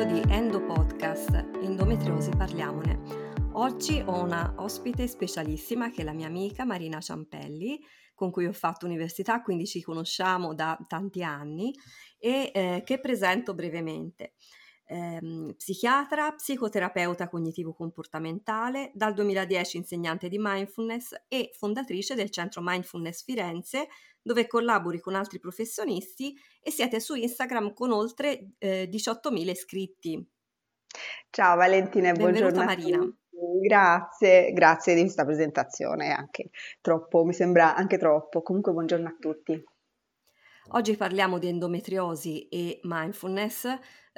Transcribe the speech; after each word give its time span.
episodio 0.00 0.22
di 0.22 0.32
Endo 0.32 0.64
Podcast, 0.64 1.30
Endometriosi 1.60 2.30
parliamone. 2.30 3.00
Oggi 3.54 4.00
ho 4.06 4.22
una 4.22 4.54
ospite 4.58 5.08
specialissima 5.08 5.90
che 5.90 6.02
è 6.02 6.04
la 6.04 6.12
mia 6.12 6.28
amica 6.28 6.64
Marina 6.64 7.00
Ciampelli, 7.00 7.80
con 8.14 8.30
cui 8.30 8.46
ho 8.46 8.52
fatto 8.52 8.86
università, 8.86 9.42
quindi 9.42 9.66
ci 9.66 9.82
conosciamo 9.82 10.54
da 10.54 10.78
tanti 10.86 11.24
anni 11.24 11.74
e 12.16 12.52
eh, 12.54 12.82
che 12.84 13.00
presento 13.00 13.54
brevemente. 13.54 14.34
Eh, 14.90 15.54
psichiatra, 15.54 16.32
psicoterapeuta 16.32 17.28
cognitivo-comportamentale, 17.28 18.90
dal 18.94 19.12
2010 19.12 19.76
insegnante 19.76 20.28
di 20.28 20.38
mindfulness 20.40 21.14
e 21.28 21.50
fondatrice 21.52 22.14
del 22.14 22.30
centro 22.30 22.62
Mindfulness 22.64 23.22
Firenze, 23.22 23.88
dove 24.22 24.46
collabori 24.46 24.98
con 24.98 25.14
altri 25.14 25.38
professionisti 25.38 26.34
e 26.62 26.70
siete 26.70 27.00
su 27.00 27.14
Instagram 27.14 27.74
con 27.74 27.92
oltre 27.92 28.52
eh, 28.56 28.88
18.000 28.90 29.48
iscritti. 29.50 30.26
Ciao 31.28 31.56
Valentina 31.56 32.08
e 32.08 32.12
buongiorno. 32.12 32.64
Marina. 32.64 33.16
Grazie, 33.60 34.52
grazie 34.52 34.94
di 34.94 35.02
questa 35.02 35.26
presentazione, 35.26 36.12
anche 36.12 36.48
troppo, 36.80 37.24
mi 37.24 37.34
sembra 37.34 37.76
anche 37.76 37.98
troppo. 37.98 38.40
Comunque 38.40 38.72
buongiorno 38.72 39.06
a 39.06 39.16
tutti. 39.20 39.62
Oggi 40.72 40.96
parliamo 40.96 41.38
di 41.38 41.48
endometriosi 41.48 42.46
e 42.48 42.80
mindfulness. 42.82 43.66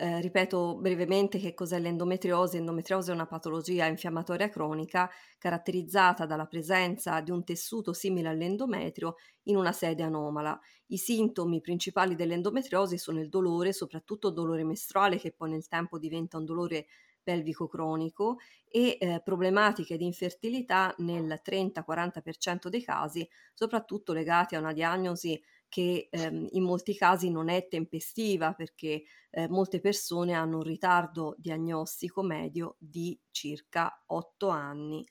Eh, 0.02 0.18
ripeto 0.22 0.78
brevemente 0.80 1.38
che 1.38 1.52
cos'è 1.52 1.78
l'endometriosi. 1.78 2.56
L'endometriosi 2.56 3.10
è 3.10 3.12
una 3.12 3.27
patologia 3.27 3.84
infiammatoria 3.84 4.48
cronica 4.48 5.10
caratterizzata 5.36 6.24
dalla 6.24 6.46
presenza 6.46 7.20
di 7.20 7.30
un 7.30 7.45
tessuto 7.45 7.92
simile 7.92 8.28
all'endometrio 8.30 9.16
in 9.45 9.56
una 9.56 9.73
sede 9.73 10.02
anomala. 10.02 10.59
I 10.86 10.96
sintomi 10.96 11.60
principali 11.60 12.15
dell'endometriosi 12.15 12.96
sono 12.96 13.20
il 13.20 13.29
dolore, 13.29 13.74
soprattutto 13.74 14.30
dolore 14.30 14.65
mestruale 14.65 15.18
che 15.18 15.32
poi 15.32 15.51
nel 15.51 15.68
tempo 15.68 15.98
diventa 15.98 16.38
un 16.38 16.46
dolore 16.46 16.87
pelvico 17.23 17.68
cronico 17.68 18.38
e 18.70 18.96
eh, 18.98 19.20
problematiche 19.23 19.98
di 19.98 20.07
infertilità 20.07 20.95
nel 20.98 21.40
30-40% 21.42 22.68
dei 22.68 22.82
casi, 22.82 23.29
soprattutto 23.52 24.14
legati 24.14 24.54
a 24.54 24.60
una 24.60 24.73
diagnosi 24.73 25.38
che 25.71 26.09
ehm, 26.10 26.49
in 26.51 26.65
molti 26.65 26.95
casi 26.95 27.30
non 27.30 27.49
è 27.49 27.68
tempestiva 27.68 28.52
perché 28.52 29.04
eh, 29.30 29.49
molte 29.49 29.80
persone 29.80 30.35
hanno 30.35 30.59
un 30.59 30.65
ritardo 30.65 31.35
diagnostico 31.38 32.23
medio 32.23 32.76
di 32.79 33.18
circa 33.30 34.02
8 34.07 34.48
anni. 34.48 35.07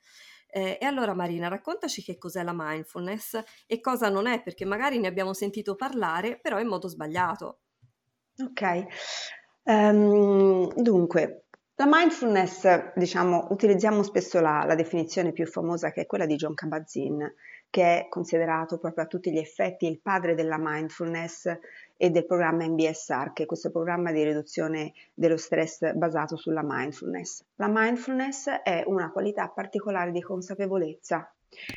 Eh, 0.52 0.78
e 0.80 0.86
allora 0.86 1.14
Marina, 1.14 1.48
raccontaci 1.48 2.04
che 2.04 2.18
cos'è 2.18 2.44
la 2.44 2.54
mindfulness 2.54 3.42
e 3.66 3.80
cosa 3.80 4.10
non 4.10 4.28
è, 4.28 4.44
perché 4.44 4.66
magari 4.66 5.00
ne 5.00 5.08
abbiamo 5.08 5.34
sentito 5.34 5.76
parlare, 5.76 6.40
però 6.40 6.60
in 6.60 6.68
modo 6.68 6.88
sbagliato. 6.88 7.62
Ok, 8.38 8.86
um, 9.64 10.74
dunque, 10.76 11.46
la 11.76 11.88
mindfulness, 11.88 12.94
diciamo, 12.96 13.48
utilizziamo 13.52 14.04
spesso 14.04 14.42
la, 14.42 14.66
la, 14.66 14.76
definizione 14.76 15.32
più 15.32 15.46
famosa 15.46 15.92
che 15.92 16.02
è 16.02 16.06
quella 16.06 16.26
di 16.26 16.36
John 16.36 16.54
Kabat-Zinn, 16.54 17.24
che 17.70 18.00
è 18.00 18.08
considerato 18.10 18.78
proprio 18.78 19.04
a 19.04 19.08
tutti 19.08 19.32
gli 19.32 19.38
effetti 19.38 19.86
il 19.86 20.00
padre 20.00 20.34
della 20.34 20.58
mindfulness 20.60 21.58
e 21.96 22.10
del 22.10 22.26
programma 22.26 22.66
MBSR, 22.66 23.34
che 23.34 23.44
è 23.44 23.46
questo 23.46 23.70
programma 23.72 24.12
di 24.12 24.24
riduzione 24.24 24.94
dello 25.14 25.38
stress 25.38 25.94
basato 25.94 26.36
sulla 26.36 26.64
mindfulness. 26.64 27.44
La 27.56 27.70
mindfulness 27.70 28.50
è 28.50 28.84
una 28.86 29.12
qualità 29.12 29.48
particolare 29.50 30.12
di 30.12 30.22
consapevolezza. 30.22 31.32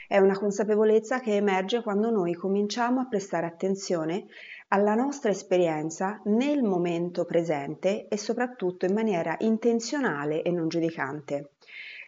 È 0.07 0.19
una 0.19 0.39
consapevolezza 0.39 1.21
che 1.21 1.35
emerge 1.35 1.83
quando 1.83 2.11
noi 2.11 2.35
cominciamo 2.35 3.01
a 3.01 3.07
prestare 3.07 3.47
attenzione 3.47 4.27
alla 4.69 4.95
nostra 4.95 5.31
esperienza 5.31 6.21
nel 6.25 6.63
momento 6.63 7.25
presente 7.25 8.07
e 8.09 8.17
soprattutto 8.17 8.87
in 8.87 8.95
maniera 8.95 9.35
intenzionale 9.41 10.43
e 10.43 10.51
non 10.51 10.69
giudicante. 10.69 11.53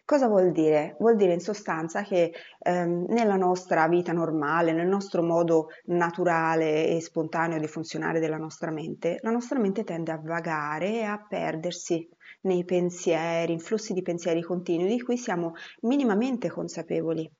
Cosa 0.07 0.29
vuol 0.29 0.53
dire? 0.53 0.97
Vuol 0.99 1.17
dire 1.17 1.33
in 1.33 1.41
sostanza 1.41 2.03
che 2.03 2.31
ehm, 2.59 3.07
nella 3.09 3.37
nostra 3.37 3.89
vita 3.89 4.13
normale, 4.13 4.73
nel 4.73 4.87
nostro 4.87 5.23
modo 5.23 5.69
naturale 5.87 6.89
e 6.89 7.01
spontaneo 7.01 7.59
di 7.59 7.67
funzionare 7.67 8.21
della 8.21 8.37
nostra 8.37 8.71
mente, 8.71 9.19
la 9.23 9.31
nostra 9.31 9.59
mente 9.59 9.83
tende 9.83 10.13
a 10.13 10.21
vagare 10.23 11.01
e 11.01 11.03
a 11.05 11.25
perdersi 11.27 12.07
nei 12.43 12.65
pensieri, 12.67 13.53
in 13.55 13.61
flussi 13.61 13.95
di 13.95 14.03
pensieri 14.03 14.43
continui 14.43 14.89
di 14.89 15.01
cui 15.03 15.17
siamo 15.17 15.55
minimamente 15.81 16.51
consapevoli 16.51 17.31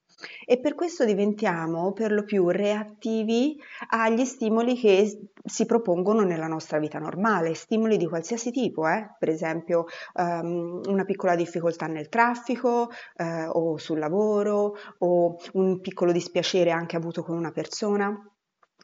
e 0.45 0.59
per 0.59 0.75
questo 0.75 1.05
diventiamo 1.05 1.93
per 1.93 2.13
lo 2.13 2.25
più 2.25 2.49
reattivi 2.49 3.57
agli 3.91 4.25
stimoli 4.25 4.77
che 4.77 5.29
si 5.45 5.67
propongono 5.67 6.23
nella 6.23 6.47
nostra 6.47 6.79
vita 6.79 6.99
normale, 6.99 7.55
stimoli 7.55 7.97
di 7.97 8.07
qualsiasi 8.07 8.51
tipo, 8.51 8.89
eh? 8.89 9.15
per 9.19 9.29
esempio 9.29 9.87
um, 10.15 10.81
una 10.87 11.05
piccola 11.05 11.35
difficoltà 11.35 11.87
nel 11.87 12.09
traffico 12.09 12.91
eh, 13.17 13.47
o 13.47 13.77
sul 13.77 13.99
lavoro 13.99 14.75
o 14.99 15.37
un 15.53 15.81
piccolo 15.81 16.13
dispiacere 16.13 16.71
anche 16.71 16.97
avuto 16.97 17.23
con 17.23 17.37
una 17.37 17.51
persona. 17.51 18.17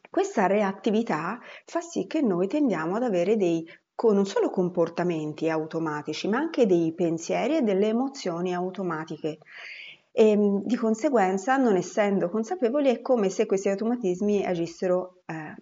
Questa 0.09 0.45
reattività 0.45 1.39
fa 1.65 1.79
sì 1.79 2.05
che 2.05 2.21
noi 2.21 2.47
tendiamo 2.47 2.95
ad 2.95 3.03
avere 3.03 3.37
dei 3.37 3.65
non 4.09 4.25
solo 4.25 4.49
comportamenti 4.49 5.47
automatici, 5.47 6.27
ma 6.27 6.39
anche 6.39 6.65
dei 6.65 6.91
pensieri 6.95 7.57
e 7.57 7.61
delle 7.61 7.89
emozioni 7.89 8.51
automatiche 8.51 9.37
e 10.11 10.29
ehm, 10.29 10.63
di 10.63 10.75
conseguenza, 10.75 11.57
non 11.57 11.75
essendo 11.75 12.29
consapevoli, 12.29 12.89
è 12.89 13.01
come 13.01 13.29
se 13.29 13.45
questi 13.45 13.69
automatismi 13.69 14.45
agissero 14.45 15.23
eh, 15.25 15.55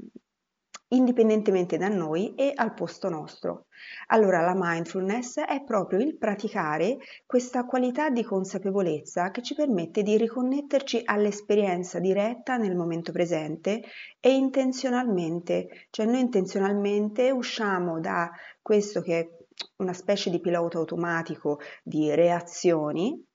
indipendentemente 0.89 1.77
da 1.77 1.87
noi 1.87 2.33
e 2.35 2.51
al 2.55 2.73
posto 2.73 3.09
nostro. 3.09 3.67
Allora 4.07 4.41
la 4.41 4.53
mindfulness 4.55 5.39
è 5.39 5.63
proprio 5.63 5.99
il 5.99 6.17
praticare 6.17 6.97
questa 7.25 7.65
qualità 7.65 8.09
di 8.09 8.23
consapevolezza 8.23 9.29
che 9.29 9.43
ci 9.43 9.53
permette 9.53 10.01
di 10.01 10.17
riconnetterci 10.17 11.01
all'esperienza 11.05 11.99
diretta 11.99 12.57
nel 12.57 12.75
momento 12.75 13.11
presente 13.11 13.83
e 14.19 14.33
intenzionalmente, 14.33 15.87
cioè 15.91 16.07
noi 16.07 16.21
intenzionalmente 16.21 17.29
usciamo 17.29 17.99
da 17.99 18.31
questo 18.61 19.01
che 19.01 19.19
è 19.19 19.29
una 19.77 19.93
specie 19.93 20.29
di 20.29 20.39
pilota 20.39 20.79
automatico 20.79 21.59
di 21.83 22.13
reazioni 22.15 23.27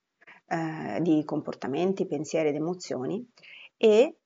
eh, 0.47 0.99
di 1.01 1.23
comportamenti, 1.25 2.05
pensieri 2.05 2.49
ed 2.49 2.55
emozioni 2.55 3.25
e 3.77 4.17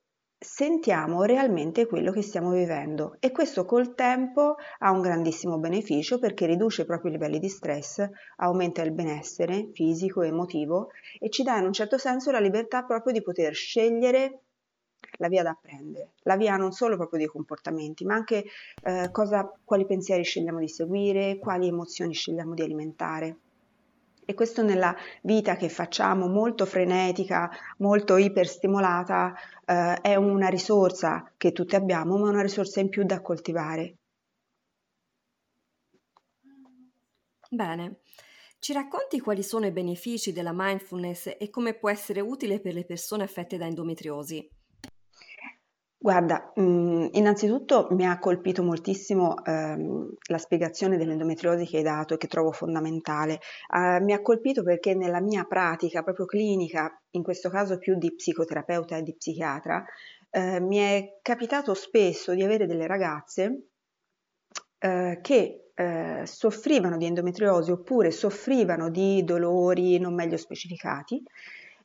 sentiamo 0.42 1.24
realmente 1.24 1.86
quello 1.86 2.12
che 2.12 2.22
stiamo 2.22 2.52
vivendo 2.52 3.16
e 3.20 3.30
questo 3.30 3.66
col 3.66 3.94
tempo 3.94 4.56
ha 4.78 4.90
un 4.90 5.02
grandissimo 5.02 5.58
beneficio 5.58 6.18
perché 6.18 6.46
riduce 6.46 6.86
proprio 6.86 7.10
i 7.10 7.14
livelli 7.14 7.38
di 7.38 7.48
stress, 7.50 8.08
aumenta 8.36 8.82
il 8.82 8.92
benessere 8.92 9.68
fisico 9.74 10.22
e 10.22 10.28
emotivo 10.28 10.88
e 11.18 11.28
ci 11.28 11.42
dà 11.42 11.58
in 11.58 11.66
un 11.66 11.74
certo 11.74 11.98
senso 11.98 12.30
la 12.30 12.40
libertà 12.40 12.84
proprio 12.84 13.12
di 13.12 13.22
poter 13.22 13.52
scegliere 13.52 14.44
la 15.18 15.28
via 15.28 15.42
da 15.42 15.56
prendere, 15.60 16.12
la 16.22 16.36
via 16.36 16.56
non 16.56 16.72
solo 16.72 16.96
proprio 16.96 17.18
dei 17.18 17.28
comportamenti, 17.28 18.04
ma 18.04 18.14
anche 18.14 18.44
eh, 18.82 19.10
cosa, 19.10 19.52
quali 19.64 19.84
pensieri 19.84 20.24
scegliamo 20.24 20.58
di 20.58 20.68
seguire, 20.68 21.38
quali 21.38 21.66
emozioni 21.68 22.14
scegliamo 22.14 22.54
di 22.54 22.62
alimentare. 22.62 23.36
E 24.30 24.34
questo 24.34 24.62
nella 24.62 24.94
vita 25.22 25.56
che 25.56 25.68
facciamo 25.68 26.28
molto 26.28 26.64
frenetica, 26.64 27.50
molto 27.78 28.16
iperstimolata, 28.16 29.34
eh, 29.64 30.00
è 30.02 30.14
una 30.14 30.46
risorsa 30.46 31.32
che 31.36 31.50
tutti 31.50 31.74
abbiamo, 31.74 32.16
ma 32.16 32.28
una 32.28 32.40
risorsa 32.40 32.78
in 32.78 32.90
più 32.90 33.02
da 33.02 33.20
coltivare. 33.22 33.96
Bene. 37.50 38.02
Ci 38.60 38.72
racconti 38.72 39.18
quali 39.18 39.42
sono 39.42 39.66
i 39.66 39.72
benefici 39.72 40.32
della 40.32 40.52
mindfulness 40.54 41.34
e 41.36 41.50
come 41.50 41.74
può 41.74 41.90
essere 41.90 42.20
utile 42.20 42.60
per 42.60 42.74
le 42.74 42.84
persone 42.84 43.24
affette 43.24 43.56
da 43.56 43.66
endometriosi? 43.66 44.48
Guarda, 46.02 46.52
mhmm, 46.54 47.08
innanzitutto 47.12 47.88
mi 47.90 48.06
ha 48.06 48.18
colpito 48.18 48.62
moltissimo, 48.62 49.44
ehm, 49.44 50.08
la 50.30 50.38
spiegazione 50.38 50.96
dell'endometriosi 50.96 51.66
che 51.66 51.76
hai 51.78 51.82
dato 51.82 52.14
e 52.14 52.16
che 52.16 52.26
trovo 52.26 52.52
fondamentale. 52.52 53.38
Uhm, 53.74 54.04
mi 54.04 54.12
ha 54.14 54.22
colpito 54.22 54.62
perché 54.62 54.94
nella 54.94 55.20
mia 55.20 55.44
pratica 55.44 56.02
proprio 56.02 56.24
clinica, 56.24 56.90
in 57.10 57.22
questo 57.22 57.50
caso 57.50 57.76
più 57.78 57.96
di 57.98 58.14
psicoterapeuta 58.14 58.96
e 58.96 59.02
di 59.02 59.14
psichiatra, 59.14 59.84
ehm, 60.30 60.64
mi 60.66 60.78
è 60.78 61.18
capitato 61.22 61.74
spesso 61.74 62.32
di 62.34 62.42
avere 62.42 62.66
delle 62.66 62.86
ragazze, 62.86 63.66
ehm, 64.78 65.20
che, 65.20 65.70
ehm, 65.74 66.22
soffrivano 66.24 66.96
di 66.96 67.06
endometriosi 67.06 67.70
oppure 67.70 68.10
soffrivano 68.10 68.90
di 68.90 69.22
dolori 69.24 69.98
non 69.98 70.14
meglio 70.14 70.36
specificati 70.36 71.22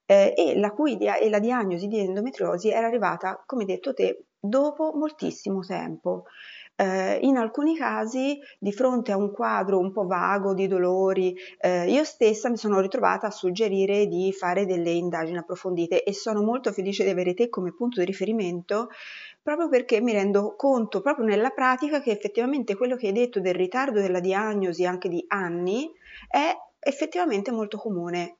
eh, 0.06 0.34
e, 0.38 0.58
la 0.60 0.72
cui 0.72 0.98
dia- 0.98 1.18
e 1.18 1.30
la 1.30 1.40
diagnosi 1.40 1.88
di 1.88 2.00
endometriosi 2.00 2.70
era 2.70 2.88
arrivata, 2.88 3.42
come 3.46 3.66
detto 3.66 3.94
te, 3.94 4.26
dopo 4.40 4.94
moltissimo 4.96 5.60
tempo. 5.62 6.26
eh, 6.78 7.20
in 7.22 7.38
alcuni 7.38 7.78
casi 7.78 8.38
di 8.60 8.74
fronte 8.74 9.14
a 9.14 9.18
un 9.18 9.32
quadro 9.32 9.80
un 9.80 9.94
po' 9.94 10.06
vago 10.06 10.54
di 10.54 10.68
dolori, 10.68 11.34
eh, 11.60 11.90
io 11.90 12.04
stessa 12.04 12.50
mi 12.50 12.58
sono 12.58 12.82
ritrovata 12.82 13.28
a 13.28 13.32
suggerire 13.32 14.08
di 14.08 14.34
fare 14.34 14.66
delle 14.66 14.92
indagini 14.92 15.38
approfondite 15.38 16.04
e 16.04 16.14
sono 16.14 16.44
molto 16.44 16.74
felice 16.74 17.06
di 17.06 17.10
avere 17.12 17.34
te 17.34 17.48
come 17.50 17.74
punto 17.74 18.00
di 18.02 18.06
riferimento 18.06 18.90
proprio 19.42 19.70
perché 19.70 20.02
mi 20.02 20.12
rendo 20.12 20.56
conto 20.56 21.02
proprio 21.02 21.26
nella 21.26 21.52
pratica 21.52 22.02
che 22.02 22.12
effettivamente 22.12 22.76
quello 22.76 22.96
che 22.96 23.08
hai 23.08 23.14
detto 23.14 23.40
del 23.40 23.54
ritardo 23.54 24.02
della 24.02 24.20
diagnosi 24.20 24.86
anche 24.86 25.08
di 25.08 25.24
anni 25.28 25.90
è 26.28 26.52
effettivamente 26.80 27.52
molto 27.52 27.78
comune. 27.78 28.38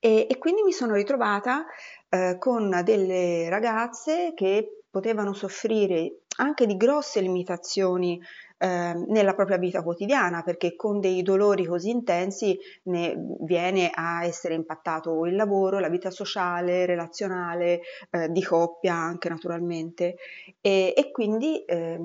E, 0.00 0.26
e 0.28 0.38
quindi 0.38 0.62
mi 0.62 0.72
sono 0.72 0.94
ritrovata 0.94 1.66
eh, 2.08 2.36
con 2.38 2.80
delle 2.84 3.48
ragazze 3.48 4.32
che 4.34 4.82
potevano 4.90 5.32
soffrire 5.32 6.20
anche 6.38 6.66
di 6.66 6.76
grosse 6.76 7.20
limitazioni 7.20 8.20
eh, 8.58 8.92
nella 9.06 9.34
propria 9.34 9.56
vita 9.56 9.82
quotidiana, 9.82 10.42
perché 10.42 10.74
con 10.76 11.00
dei 11.00 11.22
dolori 11.22 11.64
così 11.64 11.90
intensi 11.90 12.58
ne 12.84 13.14
viene 13.40 13.90
a 13.92 14.24
essere 14.24 14.54
impattato 14.54 15.26
il 15.26 15.36
lavoro, 15.36 15.78
la 15.78 15.88
vita 15.88 16.10
sociale, 16.10 16.86
relazionale, 16.86 17.80
eh, 18.10 18.30
di 18.30 18.42
coppia 18.42 18.94
anche 18.94 19.28
naturalmente, 19.28 20.16
e, 20.60 20.92
e 20.96 21.10
quindi 21.10 21.64
eh, 21.64 21.98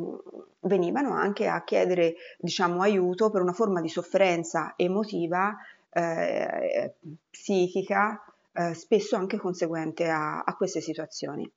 venivano 0.62 1.13
anche 1.13 1.48
a 1.48 1.63
chiedere 1.63 2.16
diciamo, 2.38 2.81
aiuto 2.81 3.30
per 3.30 3.42
una 3.42 3.54
forma 3.54 3.81
di 3.81 3.89
sofferenza 3.89 4.74
emotiva, 4.75 5.56
eh, 5.94 6.95
psichica, 7.30 8.24
eh, 8.54 8.74
spesso 8.74 9.16
anche 9.16 9.38
conseguente 9.38 10.10
a, 10.10 10.42
a 10.42 10.56
queste 10.56 10.81
situazioni. 10.81 11.50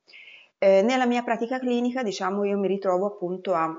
Eh, 0.57 0.81
nella 0.81 1.05
mia 1.05 1.23
pratica 1.23 1.59
clinica, 1.59 2.03
diciamo, 2.03 2.43
io 2.43 2.57
mi 2.57 2.67
ritrovo 2.67 3.05
appunto 3.05 3.53
a 3.53 3.73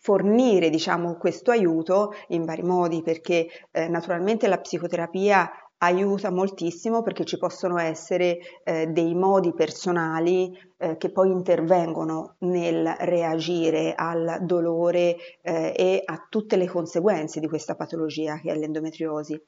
fornire 0.00 0.70
diciamo, 0.70 1.16
questo 1.16 1.50
aiuto 1.50 2.14
in 2.28 2.44
vari 2.44 2.62
modi 2.62 3.02
perché 3.02 3.48
eh, 3.70 3.86
naturalmente 3.88 4.48
la 4.48 4.58
psicoterapia 4.58 5.50
aiuta 5.82 6.30
moltissimo 6.30 7.02
perché 7.02 7.24
ci 7.24 7.38
possono 7.38 7.78
essere 7.78 8.38
eh, 8.64 8.86
dei 8.86 9.14
modi 9.14 9.52
personali 9.52 10.56
eh, 10.78 10.96
che 10.96 11.10
poi 11.10 11.30
intervengono 11.30 12.36
nel 12.40 12.94
reagire 13.00 13.94
al 13.94 14.38
dolore 14.42 15.16
eh, 15.42 15.72
e 15.76 16.02
a 16.04 16.26
tutte 16.28 16.56
le 16.56 16.68
conseguenze 16.68 17.40
di 17.40 17.48
questa 17.48 17.74
patologia 17.74 18.38
che 18.38 18.52
è 18.52 18.56
l'endometriosi. 18.56 19.40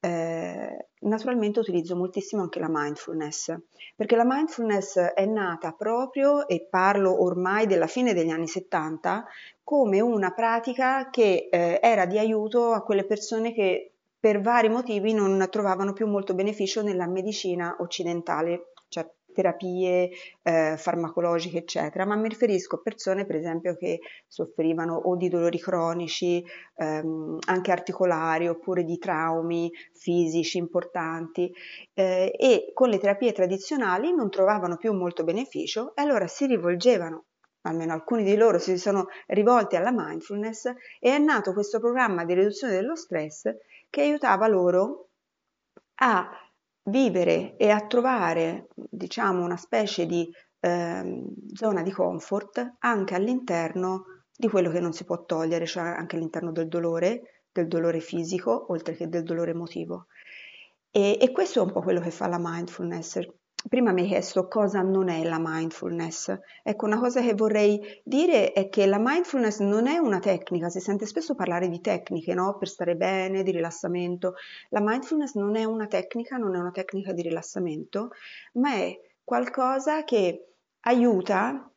Eh, 0.00 0.86
naturalmente 1.00 1.58
utilizzo 1.58 1.96
moltissimo 1.96 2.42
anche 2.42 2.60
la 2.60 2.68
mindfulness, 2.70 3.56
perché 3.96 4.14
la 4.14 4.24
mindfulness 4.24 4.98
è 4.98 5.26
nata 5.26 5.72
proprio, 5.72 6.46
e 6.46 6.66
parlo 6.70 7.22
ormai 7.22 7.66
della 7.66 7.88
fine 7.88 8.14
degli 8.14 8.30
anni 8.30 8.46
70, 8.46 9.26
come 9.64 10.00
una 10.00 10.32
pratica 10.32 11.10
che 11.10 11.48
eh, 11.50 11.80
era 11.82 12.06
di 12.06 12.16
aiuto 12.16 12.72
a 12.72 12.82
quelle 12.82 13.04
persone 13.04 13.52
che 13.52 13.94
per 14.20 14.40
vari 14.40 14.68
motivi 14.68 15.12
non 15.12 15.46
trovavano 15.50 15.92
più 15.92 16.06
molto 16.06 16.34
beneficio 16.34 16.82
nella 16.82 17.06
medicina 17.06 17.76
occidentale, 17.80 18.72
cioè 18.88 19.08
terapie 19.38 20.10
eh, 20.42 20.74
farmacologiche, 20.76 21.58
eccetera, 21.58 22.04
ma 22.04 22.16
mi 22.16 22.28
riferisco 22.28 22.76
a 22.76 22.80
persone, 22.82 23.24
per 23.24 23.36
esempio, 23.36 23.76
che 23.76 24.00
soffrivano 24.26 24.96
o 24.96 25.14
di 25.14 25.28
dolori 25.28 25.60
cronici, 25.60 26.44
ehm, 26.76 27.38
anche 27.46 27.70
articolari, 27.70 28.48
oppure 28.48 28.82
di 28.82 28.98
traumi 28.98 29.70
fisici 29.92 30.58
importanti. 30.58 31.52
Eh, 31.94 32.32
e 32.36 32.72
con 32.74 32.88
le 32.88 32.98
terapie 32.98 33.32
tradizionali 33.32 34.12
non 34.12 34.28
trovavano 34.28 34.76
più 34.76 34.92
molto 34.92 35.22
beneficio 35.22 35.94
e 35.94 36.02
allora 36.02 36.26
si 36.26 36.46
rivolgevano 36.46 37.24
almeno 37.62 37.92
alcuni 37.92 38.22
di 38.22 38.36
loro 38.36 38.58
si 38.58 38.78
sono 38.78 39.08
rivolti 39.26 39.76
alla 39.76 39.92
mindfulness 39.92 40.66
e 40.66 40.74
è 41.00 41.18
nato 41.18 41.52
questo 41.52 41.80
programma 41.80 42.24
di 42.24 42.32
riduzione 42.34 42.72
dello 42.72 42.96
stress 42.96 43.52
che 43.90 44.02
aiutava 44.02 44.46
loro 44.48 45.10
a 46.00 46.30
vivere 46.84 47.56
e 47.56 47.70
a 47.70 47.86
trovare, 47.86 48.68
diciamo, 48.74 49.44
una 49.44 49.56
specie 49.56 50.06
di 50.06 50.30
eh, 50.60 51.24
zona 51.52 51.82
di 51.82 51.90
comfort 51.90 52.76
anche 52.78 53.14
all'interno 53.14 54.04
di 54.36 54.48
quello 54.48 54.70
che 54.70 54.80
non 54.80 54.92
si 54.92 55.04
può 55.04 55.24
togliere, 55.24 55.66
cioè 55.66 55.82
anche 55.84 56.16
all'interno 56.16 56.52
del 56.52 56.68
dolore, 56.68 57.44
del 57.50 57.66
dolore 57.66 58.00
fisico, 58.00 58.66
oltre 58.70 58.94
che 58.94 59.08
del 59.08 59.24
dolore 59.24 59.50
emotivo. 59.50 60.06
E, 60.90 61.18
e 61.20 61.32
questo 61.32 61.60
è 61.60 61.62
un 61.62 61.72
po' 61.72 61.82
quello 61.82 62.00
che 62.00 62.10
fa 62.10 62.28
la 62.28 62.38
mindfulness, 62.40 63.18
Prima 63.66 63.92
mi 63.92 64.02
hai 64.02 64.06
chiesto 64.06 64.46
cosa 64.46 64.82
non 64.82 65.08
è 65.08 65.24
la 65.24 65.38
mindfulness. 65.40 66.38
Ecco, 66.62 66.86
una 66.86 66.98
cosa 66.98 67.20
che 67.20 67.34
vorrei 67.34 68.00
dire 68.04 68.52
è 68.52 68.68
che 68.68 68.86
la 68.86 68.98
mindfulness 69.00 69.58
non 69.58 69.88
è 69.88 69.98
una 69.98 70.20
tecnica, 70.20 70.68
si 70.68 70.78
sente 70.80 71.06
spesso 71.06 71.34
parlare 71.34 71.68
di 71.68 71.80
tecniche, 71.80 72.34
no? 72.34 72.56
Per 72.56 72.68
stare 72.68 72.94
bene, 72.94 73.42
di 73.42 73.50
rilassamento. 73.50 74.34
La 74.68 74.80
mindfulness 74.80 75.34
non 75.34 75.56
è 75.56 75.64
una 75.64 75.86
tecnica, 75.86 76.36
non 76.36 76.54
è 76.54 76.58
una 76.58 76.70
tecnica 76.70 77.12
di 77.12 77.22
rilassamento, 77.22 78.10
ma 78.54 78.74
è 78.74 78.96
qualcosa 79.24 80.04
che 80.04 80.54
aiuta 80.82 81.70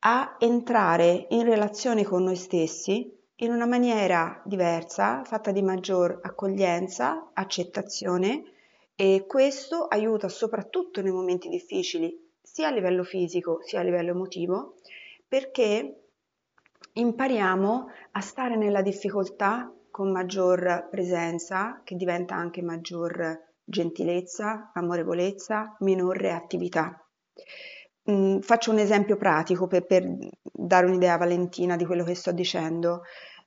a 0.00 0.36
entrare 0.38 1.26
in 1.30 1.44
relazione 1.44 2.04
con 2.04 2.22
noi 2.22 2.36
stessi 2.36 3.10
in 3.36 3.50
una 3.50 3.66
maniera 3.66 4.42
diversa, 4.44 5.24
fatta 5.24 5.50
di 5.50 5.62
maggior 5.62 6.20
accoglienza, 6.22 7.30
accettazione 7.32 8.52
e 8.96 9.24
questo 9.26 9.86
aiuta 9.86 10.28
soprattutto 10.28 11.02
nei 11.02 11.12
momenti 11.12 11.48
difficili, 11.48 12.16
sia 12.40 12.68
a 12.68 12.70
livello 12.70 13.02
fisico 13.02 13.60
sia 13.62 13.80
a 13.80 13.82
livello 13.82 14.10
emotivo, 14.10 14.74
perché 15.26 16.04
impariamo 16.92 17.86
a 18.12 18.20
stare 18.20 18.56
nella 18.56 18.82
difficoltà 18.82 19.72
con 19.90 20.10
maggior 20.10 20.88
presenza, 20.90 21.80
che 21.84 21.96
diventa 21.96 22.34
anche 22.34 22.62
maggior 22.62 23.52
gentilezza, 23.64 24.70
amorevolezza, 24.74 25.76
minor 25.80 26.16
reattività. 26.16 26.98
Mm, 28.10 28.40
faccio 28.40 28.70
un 28.70 28.78
esempio 28.78 29.16
pratico 29.16 29.66
per, 29.66 29.86
per 29.86 30.06
dare 30.42 30.86
un'idea 30.86 31.14
a 31.14 31.18
Valentina 31.18 31.76
di 31.76 31.86
quello 31.86 32.04
che 32.04 32.14
sto 32.14 32.32
dicendo. 32.32 33.02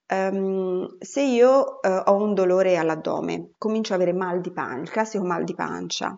Um, 0.10 0.98
se 1.00 1.22
io 1.22 1.80
uh, 1.82 2.02
ho 2.06 2.16
un 2.16 2.34
dolore 2.34 2.78
all'addome, 2.78 3.52
comincio 3.58 3.94
ad 3.94 4.02
avere 4.02 4.16
mal 4.16 4.40
di 4.40 4.54
pancia, 4.54 4.82
il 4.82 4.90
classico 4.90 5.26
mal 5.26 5.44
di 5.44 5.54
pancia, 5.54 6.18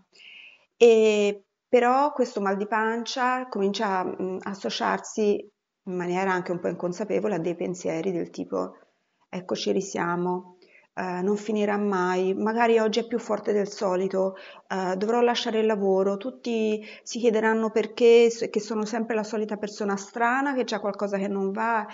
e 0.77 1.43
però 1.67 2.11
questo 2.11 2.39
mal 2.39 2.55
di 2.55 2.67
pancia 2.67 3.47
comincia 3.47 3.99
a 3.99 4.03
um, 4.03 4.37
associarsi 4.43 5.51
in 5.83 5.95
maniera 5.95 6.31
anche 6.31 6.51
un 6.51 6.59
po' 6.59 6.67
inconsapevole 6.67 7.35
a 7.35 7.39
dei 7.39 7.55
pensieri 7.55 8.11
del 8.11 8.29
tipo 8.29 8.75
ecco 9.27 9.55
ci 9.55 9.71
risiamo, 9.71 10.57
uh, 10.95 11.23
non 11.23 11.37
finirà 11.37 11.77
mai, 11.77 12.33
magari 12.33 12.79
oggi 12.79 12.99
è 12.99 13.07
più 13.07 13.19
forte 13.19 13.53
del 13.53 13.69
solito, 13.69 14.35
uh, 14.69 14.95
dovrò 14.95 15.21
lasciare 15.21 15.59
il 15.59 15.65
lavoro, 15.65 16.17
tutti 16.17 16.83
si 17.03 17.19
chiederanno 17.19 17.69
perché, 17.69 18.29
che 18.49 18.59
sono 18.59 18.85
sempre 18.85 19.15
la 19.15 19.23
solita 19.23 19.57
persona 19.57 19.95
strana, 19.95 20.53
che 20.53 20.63
c'è 20.63 20.79
qualcosa 20.79 21.17
che 21.17 21.27
non 21.27 21.51
va 21.51 21.85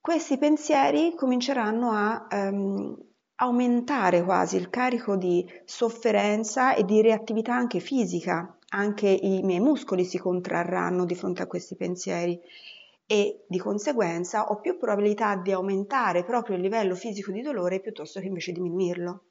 questi 0.00 0.38
pensieri 0.38 1.14
cominceranno 1.14 1.90
a 1.90 2.26
um, 2.30 2.96
aumentare 3.36 4.22
quasi 4.24 4.56
il 4.56 4.70
carico 4.70 5.16
di 5.16 5.46
sofferenza 5.64 6.74
e 6.74 6.84
di 6.84 7.02
reattività 7.02 7.54
anche 7.54 7.80
fisica, 7.80 8.56
anche 8.70 9.08
i 9.08 9.42
miei 9.42 9.60
muscoli 9.60 10.04
si 10.04 10.18
contrarranno 10.18 11.04
di 11.04 11.14
fronte 11.14 11.42
a 11.42 11.46
questi 11.46 11.76
pensieri 11.76 12.40
e 13.06 13.44
di 13.46 13.58
conseguenza 13.58 14.50
ho 14.50 14.60
più 14.60 14.78
probabilità 14.78 15.36
di 15.36 15.52
aumentare 15.52 16.24
proprio 16.24 16.56
il 16.56 16.62
livello 16.62 16.94
fisico 16.94 17.32
di 17.32 17.42
dolore 17.42 17.80
piuttosto 17.80 18.20
che 18.20 18.26
invece 18.26 18.52
diminuirlo. 18.52 19.24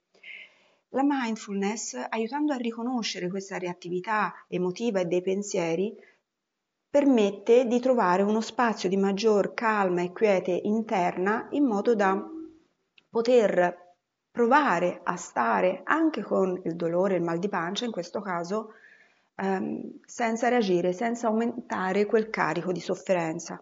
La 0.90 1.04
mindfulness, 1.04 1.94
aiutando 2.10 2.52
a 2.54 2.58
riconoscere 2.58 3.30
questa 3.30 3.58
reattività 3.58 4.34
emotiva 4.48 5.00
e 5.00 5.06
dei 5.06 5.22
pensieri, 5.22 5.96
permette 6.90 7.68
di 7.68 7.80
trovare 7.80 8.24
uno 8.24 8.42
spazio 8.42 8.90
di 8.90 8.98
maggior 8.98 9.54
calma 9.54 10.02
e 10.02 10.12
quiete 10.12 10.52
interna 10.52 11.48
in 11.52 11.66
modo 11.66 11.94
da 11.94 12.20
poter 13.10 13.88
provare 14.32 15.02
a 15.04 15.16
stare 15.16 15.82
anche 15.84 16.24
con 16.24 16.60
il 16.64 16.76
dolore, 16.76 17.16
il 17.16 17.22
mal 17.22 17.40
di 17.40 17.50
pancia 17.50 17.86
in 17.86 17.92
questo 17.92 18.22
caso, 18.22 18.74
ehm, 19.36 20.00
senza 20.06 20.48
reagire, 20.48 20.94
senza 20.94 21.28
aumentare 21.28 22.06
quel 22.06 22.30
carico 22.30 22.72
di 22.72 22.80
sofferenza. 22.80 23.62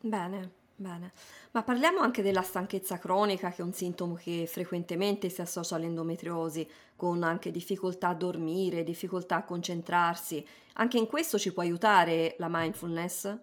Bene. 0.00 0.59
Bene, 0.80 1.12
ma 1.50 1.62
parliamo 1.62 1.98
anche 1.98 2.22
della 2.22 2.40
stanchezza 2.40 2.96
cronica, 2.96 3.50
che 3.50 3.60
è 3.60 3.64
un 3.64 3.74
sintomo 3.74 4.14
che 4.14 4.46
frequentemente 4.46 5.28
si 5.28 5.42
associa 5.42 5.74
all'endometriosi, 5.74 6.66
con 6.96 7.22
anche 7.22 7.50
difficoltà 7.50 8.08
a 8.08 8.14
dormire, 8.14 8.82
difficoltà 8.82 9.36
a 9.36 9.44
concentrarsi. 9.44 10.42
Anche 10.76 10.96
in 10.96 11.06
questo 11.06 11.38
ci 11.38 11.52
può 11.52 11.62
aiutare 11.62 12.34
la 12.38 12.46
mindfulness? 12.48 13.38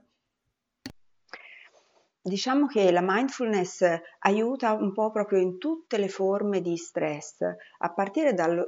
Diciamo 2.19 2.65
che 2.65 2.91
la 2.91 3.03
mindfulness 3.03 3.85
aiuta 4.21 4.73
un 4.73 4.91
po' 4.91 5.11
proprio 5.11 5.37
in 5.37 5.59
tutte 5.59 5.99
le 5.99 6.09
forme 6.09 6.61
di 6.61 6.75
stress, 6.75 7.41
a 7.41 7.93
partire 7.93 8.33
dal 8.33 8.67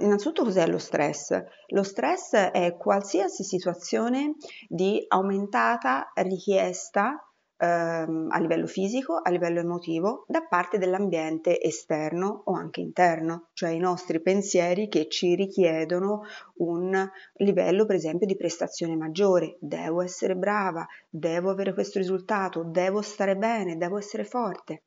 Innanzitutto 0.00 0.44
cos'è 0.44 0.66
lo 0.66 0.76
stress? 0.76 1.42
Lo 1.68 1.82
stress 1.82 2.34
è 2.34 2.76
qualsiasi 2.76 3.42
situazione 3.42 4.34
di 4.68 5.02
aumentata 5.08 6.12
richiesta 6.14 7.27
ehm, 7.58 8.28
a 8.30 8.38
livello 8.38 8.66
fisico, 8.66 9.20
a 9.22 9.30
livello 9.30 9.60
emotivo, 9.60 10.24
da 10.28 10.42
parte 10.42 10.78
dell'ambiente 10.78 11.60
esterno 11.60 12.42
o 12.44 12.54
anche 12.54 12.80
interno, 12.80 13.48
cioè 13.52 13.70
i 13.70 13.78
nostri 13.78 14.20
pensieri 14.22 14.88
che 14.88 15.08
ci 15.08 15.34
richiedono 15.34 16.22
un 16.58 17.10
livello, 17.34 17.84
per 17.84 17.96
esempio, 17.96 18.26
di 18.26 18.36
prestazione 18.36 18.96
maggiore. 18.96 19.56
Devo 19.60 20.02
essere 20.02 20.36
brava, 20.36 20.86
devo 21.08 21.50
avere 21.50 21.74
questo 21.74 21.98
risultato, 21.98 22.62
devo 22.64 23.02
stare 23.02 23.36
bene, 23.36 23.76
devo 23.76 23.98
essere 23.98 24.24
forte. 24.24 24.82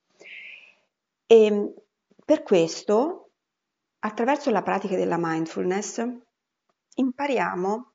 E 1.28 1.74
per 2.26 2.44
questo, 2.44 3.30
attraverso 4.00 4.50
la 4.50 4.62
pratica 4.62 4.96
della 4.96 5.18
mindfulness, 5.20 6.06
impariamo 6.96 7.92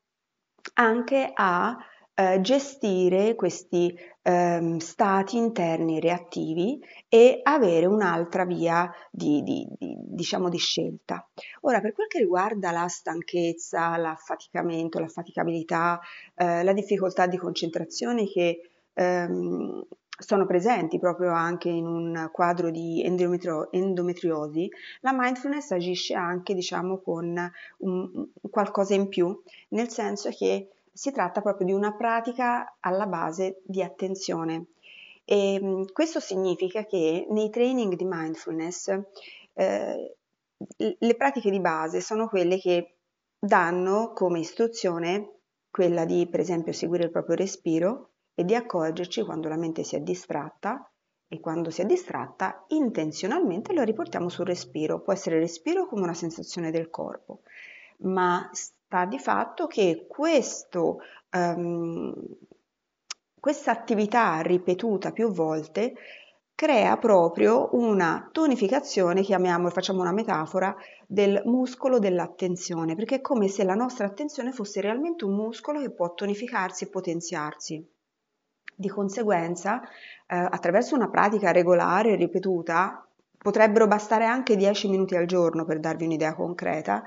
anche 0.74 1.30
a 1.34 1.76
eh, 2.18 2.40
gestire 2.40 3.34
questi 3.34 3.94
ehm, 4.22 4.78
stati 4.78 5.36
interni 5.36 6.00
reattivi 6.00 6.82
e 7.08 7.40
avere 7.42 7.84
un'altra 7.84 8.46
via 8.46 8.90
di, 9.10 9.42
di, 9.42 9.66
di, 9.78 9.94
diciamo, 9.98 10.48
di 10.48 10.56
scelta. 10.56 11.28
Ora, 11.60 11.80
per 11.80 11.92
quel 11.92 12.06
che 12.06 12.18
riguarda 12.18 12.70
la 12.70 12.88
stanchezza, 12.88 13.96
l'affaticamento, 13.98 14.98
l'affaticabilità, 14.98 16.00
eh, 16.34 16.64
la 16.64 16.72
difficoltà 16.72 17.26
di 17.26 17.36
concentrazione 17.36 18.26
che 18.26 18.70
ehm, 18.94 19.86
sono 20.18 20.46
presenti 20.46 20.98
proprio 20.98 21.32
anche 21.32 21.68
in 21.68 21.86
un 21.86 22.30
quadro 22.32 22.70
di 22.70 23.04
endometrio- 23.04 23.70
endometriosi, 23.70 24.70
la 25.00 25.12
mindfulness 25.14 25.72
agisce 25.72 26.14
anche, 26.14 26.54
diciamo, 26.54 27.02
con 27.02 27.52
un, 27.78 28.26
qualcosa 28.50 28.94
in 28.94 29.08
più, 29.08 29.38
nel 29.68 29.90
senso 29.90 30.30
che 30.30 30.70
si 30.96 31.10
tratta 31.10 31.42
proprio 31.42 31.66
di 31.66 31.72
una 31.72 31.94
pratica 31.94 32.78
alla 32.80 33.06
base 33.06 33.60
di 33.64 33.82
attenzione. 33.82 34.68
E 35.24 35.60
mm, 35.62 35.82
questo 35.92 36.20
significa 36.20 36.86
che 36.86 37.26
nei 37.28 37.50
training 37.50 37.94
di 37.94 38.06
mindfulness 38.06 38.98
eh, 39.52 40.16
le 40.76 41.14
pratiche 41.16 41.50
di 41.50 41.60
base 41.60 42.00
sono 42.00 42.28
quelle 42.28 42.58
che 42.58 42.96
danno 43.38 44.12
come 44.14 44.38
istruzione 44.38 45.32
quella 45.70 46.06
di, 46.06 46.26
per 46.26 46.40
esempio, 46.40 46.72
seguire 46.72 47.04
il 47.04 47.10
proprio 47.10 47.36
respiro 47.36 48.12
e 48.34 48.44
di 48.44 48.54
accorgerci 48.54 49.22
quando 49.22 49.48
la 49.48 49.56
mente 49.56 49.84
si 49.84 49.96
è 49.96 50.00
distratta 50.00 50.90
e 51.28 51.40
quando 51.40 51.68
si 51.68 51.82
è 51.82 51.84
distratta 51.84 52.64
intenzionalmente 52.68 53.74
la 53.74 53.82
riportiamo 53.82 54.30
sul 54.30 54.46
respiro. 54.46 55.02
Può 55.02 55.12
essere 55.12 55.34
il 55.36 55.42
respiro 55.42 55.86
come 55.86 56.02
una 56.02 56.14
sensazione 56.14 56.70
del 56.70 56.88
corpo, 56.88 57.40
ma 57.98 58.48
sta 58.86 59.04
di 59.04 59.18
fatto 59.18 59.66
che 59.66 60.06
questo, 60.08 61.00
um, 61.32 62.14
questa 63.38 63.72
attività 63.72 64.40
ripetuta 64.40 65.10
più 65.10 65.30
volte 65.32 65.94
crea 66.54 66.96
proprio 66.96 67.68
una 67.72 68.30
tonificazione, 68.32 69.22
chiamiamo, 69.22 69.68
facciamo 69.70 70.00
una 70.00 70.12
metafora, 70.12 70.74
del 71.06 71.42
muscolo 71.44 71.98
dell'attenzione, 71.98 72.94
perché 72.94 73.16
è 73.16 73.20
come 73.20 73.48
se 73.48 73.64
la 73.64 73.74
nostra 73.74 74.06
attenzione 74.06 74.52
fosse 74.52 74.80
realmente 74.80 75.24
un 75.24 75.34
muscolo 75.34 75.80
che 75.80 75.90
può 75.90 76.14
tonificarsi 76.14 76.84
e 76.84 76.88
potenziarsi. 76.88 77.86
Di 78.74 78.88
conseguenza, 78.88 79.82
eh, 79.82 80.36
attraverso 80.36 80.94
una 80.94 81.08
pratica 81.08 81.50
regolare 81.50 82.12
e 82.12 82.16
ripetuta, 82.16 83.06
potrebbero 83.36 83.86
bastare 83.86 84.24
anche 84.24 84.56
10 84.56 84.88
minuti 84.88 85.14
al 85.14 85.26
giorno 85.26 85.64
per 85.64 85.80
darvi 85.80 86.04
un'idea 86.04 86.34
concreta, 86.34 87.04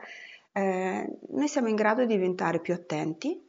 eh, 0.60 1.20
noi 1.30 1.48
siamo 1.48 1.70
in 1.70 1.76
grado 1.76 2.06
di 2.06 2.14
diventare 2.16 2.60
più 2.60 2.74
attenti, 2.74 3.42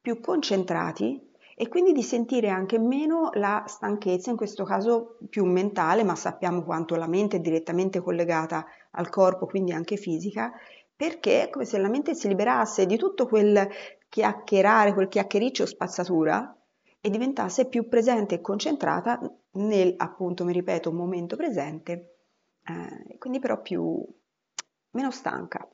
più 0.00 0.20
concentrati 0.20 1.32
e 1.56 1.68
quindi 1.68 1.92
di 1.92 2.02
sentire 2.02 2.48
anche 2.48 2.78
meno 2.78 3.30
la 3.34 3.64
stanchezza, 3.66 4.30
in 4.30 4.36
questo 4.36 4.64
caso 4.64 5.18
più 5.28 5.44
mentale, 5.44 6.04
ma 6.04 6.14
sappiamo 6.14 6.62
quanto 6.62 6.94
la 6.94 7.08
mente 7.08 7.36
è 7.36 7.40
direttamente 7.40 8.00
collegata 8.00 8.66
al 8.92 9.08
corpo, 9.08 9.46
quindi 9.46 9.72
anche 9.72 9.96
fisica, 9.96 10.52
perché 10.94 11.44
è 11.44 11.50
come 11.50 11.64
se 11.64 11.78
la 11.78 11.88
mente 11.88 12.14
si 12.14 12.28
liberasse 12.28 12.86
di 12.86 12.96
tutto 12.96 13.26
quel 13.26 13.68
chiacchierare, 14.08 14.92
quel 14.94 15.08
chiacchiericcio 15.08 15.66
spazzatura 15.66 16.56
e 17.00 17.10
diventasse 17.10 17.66
più 17.66 17.88
presente 17.88 18.36
e 18.36 18.40
concentrata 18.40 19.20
nel, 19.52 19.94
appunto, 19.96 20.44
mi 20.44 20.52
ripeto, 20.52 20.92
momento 20.92 21.36
presente, 21.36 22.16
eh, 22.64 23.18
quindi 23.18 23.40
però 23.40 23.60
più 23.60 24.04
meno 24.90 25.10
stanca. 25.10 25.68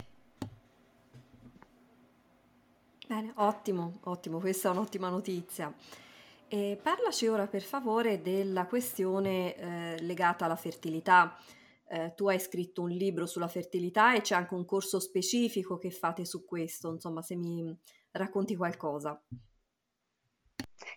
Bene, 3.11 3.33
ottimo, 3.38 3.99
ottimo, 4.05 4.38
questa 4.38 4.69
è 4.69 4.71
un'ottima 4.71 5.09
notizia. 5.09 5.75
E 6.47 6.79
parlaci 6.81 7.26
ora 7.26 7.49
per 7.49 7.62
favore 7.62 8.23
della 8.23 8.67
questione 8.67 9.57
eh, 9.57 10.00
legata 10.02 10.45
alla 10.45 10.55
fertilità. 10.55 11.37
Eh, 11.88 12.14
tu 12.14 12.29
hai 12.29 12.38
scritto 12.38 12.83
un 12.83 12.90
libro 12.90 13.26
sulla 13.26 13.49
fertilità 13.49 14.14
e 14.14 14.21
c'è 14.21 14.37
anche 14.37 14.55
un 14.55 14.64
corso 14.64 15.00
specifico 15.00 15.76
che 15.76 15.90
fate 15.90 16.25
su 16.25 16.45
questo, 16.45 16.93
insomma, 16.93 17.21
se 17.21 17.35
mi 17.35 17.76
racconti 18.12 18.55
qualcosa. 18.55 19.21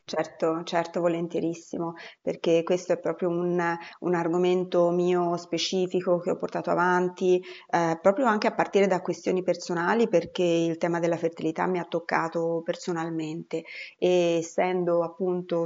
Certo, 0.06 0.64
certo, 0.64 1.00
volentierissimo, 1.00 1.94
perché 2.22 2.64
questo 2.64 2.92
è 2.92 3.00
proprio 3.00 3.30
un, 3.30 3.78
un 4.00 4.14
argomento 4.14 4.90
mio 4.92 5.38
specifico 5.38 6.20
che 6.20 6.30
ho 6.32 6.38
portato 6.38 6.70
avanti, 6.70 7.42
eh, 7.70 7.98
proprio 8.02 8.26
anche 8.26 8.48
a 8.48 8.54
partire 8.54 8.86
da 8.88 9.02
questioni 9.02 9.44
personali, 9.44 10.10
perché 10.10 10.44
il 10.44 10.78
tema 10.78 11.00
della 11.00 11.16
fertilità 11.16 11.68
mi 11.68 11.80
ha 11.80 11.86
toccato 11.86 12.62
personalmente. 12.66 13.64
E 13.98 14.38
essendo 14.40 15.04
appunto 15.04 15.66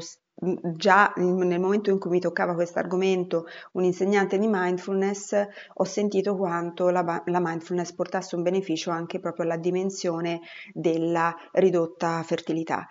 già 0.76 1.12
nel 1.16 1.60
momento 1.60 1.90
in 1.90 1.98
cui 1.98 2.12
mi 2.12 2.20
toccava 2.20 2.54
questo 2.54 2.78
argomento 2.78 3.46
un 3.74 3.84
insegnante 3.86 4.38
di 4.38 4.48
mindfulness, 4.48 5.48
ho 5.74 5.84
sentito 5.84 6.36
quanto 6.38 6.90
la, 6.90 7.24
la, 7.26 7.40
mindfulness 7.42 7.92
portasse 7.94 8.36
un 8.36 8.44
beneficio 8.44 8.92
anche 8.92 9.20
proprio 9.20 9.46
alla 9.46 9.58
dimensione 9.58 10.42
della 10.74 11.36
ridotta 11.54 12.22
fertilità 12.22 12.88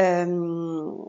ehm, 0.00 1.06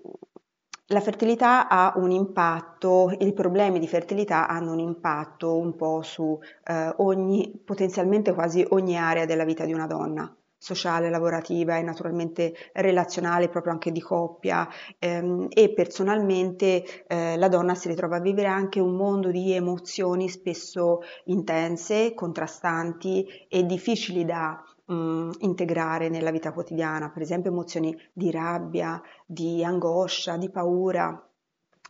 la 0.87 0.99
fertilità 0.99 1.69
ha 1.69 1.93
un 1.95 2.11
impatto, 2.11 3.15
i 3.19 3.33
problemi 3.33 3.79
di 3.79 3.87
fertilità 3.87 4.47
hanno 4.47 4.73
un 4.73 4.79
impatto 4.79 5.57
un 5.57 5.75
po' 5.75 6.01
su 6.01 6.37
eh, 6.65 6.93
ogni, 6.97 7.61
potenzialmente 7.63 8.33
quasi 8.33 8.65
ogni 8.69 8.97
area 8.97 9.25
della 9.25 9.45
vita 9.45 9.63
di 9.63 9.71
una 9.71 9.87
donna 9.87 10.35
sociale, 10.57 11.09
lavorativa 11.09 11.77
e 11.77 11.81
naturalmente 11.81 12.53
relazionale, 12.73 13.49
proprio 13.49 13.71
anche 13.73 13.91
di 13.91 14.01
coppia 14.01 14.67
ehm, 14.99 15.47
e 15.49 15.73
personalmente 15.73 16.83
eh, 17.07 17.35
la 17.37 17.47
donna 17.47 17.73
si 17.73 17.87
ritrova 17.87 18.17
a 18.17 18.21
vivere 18.21 18.47
anche 18.47 18.79
un 18.79 18.95
mondo 18.95 19.31
di 19.31 19.53
emozioni 19.53 20.29
spesso 20.29 20.99
intense, 21.25 22.13
contrastanti 22.13 23.25
e 23.47 23.65
difficili 23.65 24.23
da 24.23 24.61
mh, 24.91 24.93
mm, 24.93 25.31
integrare 25.39 26.09
nella 26.09 26.31
vita 26.31 26.51
quotidiana, 26.51 27.09
per 27.09 27.21
esempio 27.21 27.51
emozioni 27.51 27.97
di 28.13 28.29
rabbia, 28.31 29.01
di 29.25 29.63
angoscia, 29.63 30.37
di 30.37 30.49
paura. 30.49 31.25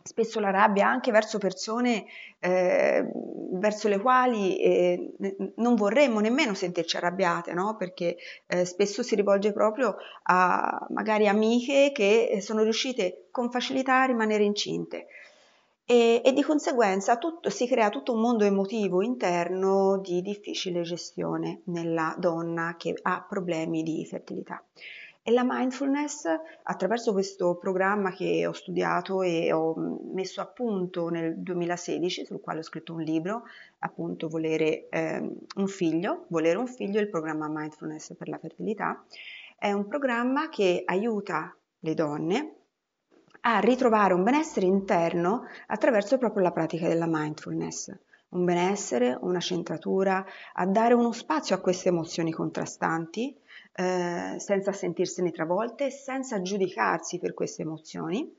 Spesso 0.04 0.40
la 0.40 0.50
rabbia 0.50 0.88
anche 0.88 1.12
verso 1.12 1.38
persone 1.38 2.06
eh, 2.40 3.08
verso 3.52 3.86
le 3.86 4.00
quali 4.00 4.58
eh, 4.58 5.12
non 5.56 5.76
vorremmo 5.76 6.18
nemmeno 6.18 6.54
sentirci 6.54 6.96
arrabbiate, 6.96 7.52
no? 7.52 7.76
perché 7.76 8.16
eh, 8.48 8.64
spesso 8.64 9.04
si 9.04 9.14
rivolge 9.14 9.52
proprio 9.52 9.94
a 10.24 10.86
magari 10.90 11.28
amiche 11.28 11.92
che 11.94 12.38
sono 12.40 12.62
riuscite 12.62 13.28
con 13.30 13.50
facilità 13.50 14.02
a 14.02 14.06
rimanere 14.06 14.42
incinte 14.42 15.06
e, 15.92 16.22
e 16.24 16.32
di 16.32 16.42
conseguenza 16.42 17.18
tutto, 17.18 17.50
si 17.50 17.66
crea 17.66 17.90
tutto 17.90 18.14
un 18.14 18.20
mondo 18.22 18.44
emotivo 18.44 19.02
interno 19.02 19.98
di 19.98 20.22
difficile 20.22 20.80
gestione 20.80 21.60
nella 21.64 22.14
donna 22.18 22.76
che 22.78 22.98
ha 23.02 23.22
problemi 23.28 23.82
di 23.82 24.02
fertilità. 24.06 24.64
E 25.22 25.30
la 25.30 25.44
mindfulness, 25.46 26.24
attraverso 26.62 27.12
questo 27.12 27.56
programma 27.56 28.10
che 28.10 28.46
ho 28.46 28.52
studiato 28.52 29.20
e 29.20 29.52
ho 29.52 29.74
messo 30.14 30.40
a 30.40 30.46
punto 30.46 31.10
nel 31.10 31.36
2016, 31.36 32.24
sul 32.24 32.40
quale 32.40 32.60
ho 32.60 32.62
scritto 32.62 32.94
un 32.94 33.02
libro, 33.02 33.42
appunto 33.80 34.28
Volere 34.28 34.88
eh, 34.88 35.30
un 35.56 35.68
figlio, 35.68 36.24
Volere 36.28 36.56
un 36.56 36.68
figlio, 36.68 37.00
il 37.00 37.10
programma 37.10 37.48
Mindfulness 37.50 38.14
per 38.16 38.28
la 38.28 38.38
fertilità, 38.38 39.04
è 39.58 39.70
un 39.72 39.86
programma 39.86 40.48
che 40.48 40.84
aiuta 40.86 41.54
le 41.80 41.94
donne 41.94 42.61
a 43.44 43.58
ritrovare 43.58 44.14
un 44.14 44.22
benessere 44.22 44.66
interno 44.66 45.44
attraverso 45.66 46.18
proprio 46.18 46.42
la 46.42 46.52
pratica 46.52 46.88
della 46.88 47.06
mindfulness. 47.08 47.92
Un 48.30 48.44
benessere, 48.44 49.18
una 49.20 49.40
centratura, 49.40 50.24
a 50.54 50.66
dare 50.66 50.94
uno 50.94 51.12
spazio 51.12 51.54
a 51.54 51.60
queste 51.60 51.88
emozioni 51.88 52.32
contrastanti, 52.32 53.36
eh, 53.74 54.36
senza 54.38 54.72
sentirsene 54.72 55.30
travolte, 55.30 55.90
senza 55.90 56.40
giudicarsi 56.40 57.18
per 57.18 57.34
queste 57.34 57.62
emozioni. 57.62 58.32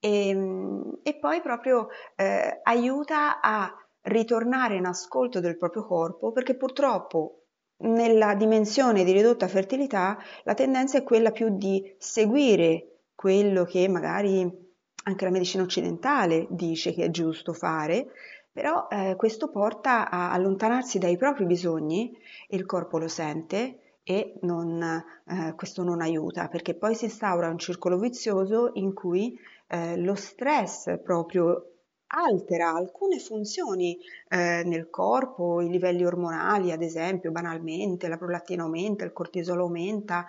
E, 0.00 0.28
ehm, 0.28 0.98
e 1.02 1.14
poi 1.14 1.40
proprio 1.40 1.88
eh, 2.16 2.60
aiuta 2.62 3.40
a 3.40 3.72
ritornare 4.02 4.76
in 4.76 4.86
ascolto 4.86 5.38
del 5.38 5.56
proprio 5.56 5.84
corpo 5.84 6.32
perché 6.32 6.56
purtroppo 6.56 7.42
nella 7.82 8.34
dimensione 8.34 9.04
di 9.04 9.12
ridotta 9.12 9.46
fertilità 9.46 10.18
la 10.42 10.54
tendenza 10.54 10.98
è 10.98 11.04
quella 11.04 11.30
più 11.30 11.56
di 11.56 11.94
seguire 11.98 12.91
quello 13.14 13.64
che 13.64 13.88
magari 13.88 14.60
anche 15.04 15.24
la 15.24 15.30
medicina 15.30 15.62
occidentale 15.62 16.46
dice 16.50 16.92
che 16.92 17.04
è 17.04 17.10
giusto 17.10 17.52
fare, 17.52 18.06
però 18.52 18.86
eh, 18.88 19.14
questo 19.16 19.50
porta 19.50 20.08
a 20.10 20.32
allontanarsi 20.32 20.98
dai 20.98 21.16
propri 21.16 21.46
bisogni 21.46 22.16
il 22.48 22.66
corpo 22.66 22.98
lo 22.98 23.08
sente 23.08 23.98
e 24.04 24.34
non, 24.42 24.82
eh, 24.82 25.54
questo 25.54 25.82
non 25.82 26.00
aiuta 26.00 26.48
perché 26.48 26.74
poi 26.74 26.94
si 26.94 27.04
instaura 27.04 27.48
un 27.48 27.58
circolo 27.58 27.98
vizioso 27.98 28.70
in 28.74 28.92
cui 28.92 29.38
eh, 29.68 29.96
lo 29.96 30.14
stress 30.14 31.00
proprio 31.02 31.72
altera 32.14 32.72
alcune 32.72 33.18
funzioni 33.18 33.98
eh, 34.28 34.62
nel 34.64 34.90
corpo, 34.90 35.60
i 35.60 35.68
livelli 35.68 36.04
ormonali 36.04 36.70
ad 36.72 36.82
esempio, 36.82 37.30
banalmente, 37.30 38.08
la 38.08 38.18
prolattina 38.18 38.64
aumenta, 38.64 39.04
il 39.04 39.12
cortisolo 39.12 39.62
aumenta, 39.64 40.26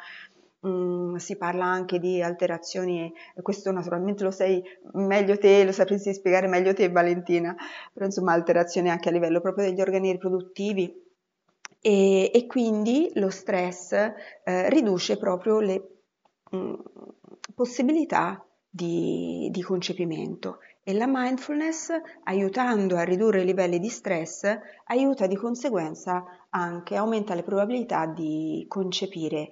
mm, 0.66 1.16
si 1.16 1.36
parla 1.38 1.66
anche 1.66 2.00
di 2.00 2.22
alterazioni, 2.22 3.14
questo 3.42 3.72
naturalmente 3.72 4.24
lo 4.24 4.32
sai 4.32 4.64
meglio 4.94 5.38
te, 5.38 5.64
lo 5.64 5.72
sapresti 5.72 6.14
spiegare 6.14 6.48
meglio 6.48 6.74
te 6.74 6.90
Valentina, 6.90 7.56
però 7.92 8.06
insomma 8.06 8.34
alterazioni 8.34 8.90
anche 8.90 9.10
a 9.10 9.12
livello 9.12 9.42
proprio 9.42 9.66
degli 9.66 9.82
organi 9.82 10.12
riproduttivi 10.12 11.02
e, 11.82 12.32
e 12.34 12.48
quindi 12.48 13.12
lo 13.16 13.30
stress 13.30 13.92
eh, 13.92 14.70
riduce 14.70 15.18
proprio 15.18 15.60
le 15.60 15.88
mm, 16.56 16.74
possibilità 17.54 18.44
di, 18.70 19.50
di 19.52 19.62
concepimento 19.62 20.60
e 20.86 20.94
la 20.94 21.06
mindfulness, 21.08 21.92
aiutando 22.24 22.98
a 22.98 23.04
ridurre 23.04 23.42
i 23.42 23.46
livelli 23.46 23.80
di 23.80 23.88
stress, 23.88 24.44
aiuta 24.86 25.28
di 25.28 25.36
conseguenza 25.36 26.26
anche, 26.50 26.96
aumenta 26.96 27.36
le 27.36 27.44
probabilità 27.44 28.06
di 28.06 28.66
concepire. 28.68 29.50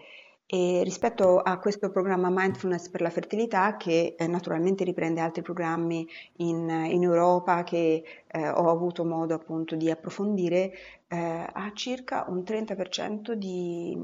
E 0.53 0.83
rispetto 0.83 1.37
a 1.39 1.59
questo 1.59 1.89
programma 1.91 2.29
Mindfulness 2.29 2.89
per 2.89 2.99
la 2.99 3.09
fertilità, 3.09 3.77
che 3.77 4.15
eh, 4.17 4.27
naturalmente 4.27 4.83
riprende 4.83 5.21
altri 5.21 5.41
programmi 5.41 6.05
in, 6.39 6.69
in 6.89 7.03
Europa 7.03 7.63
che 7.63 8.03
eh, 8.27 8.49
ho 8.49 8.69
avuto 8.69 9.05
modo 9.05 9.33
appunto 9.33 9.77
di 9.77 9.89
approfondire, 9.89 10.73
eh, 11.07 11.47
ha 11.53 11.71
circa 11.73 12.25
un 12.27 12.39
30% 12.39 13.31
di, 13.31 13.97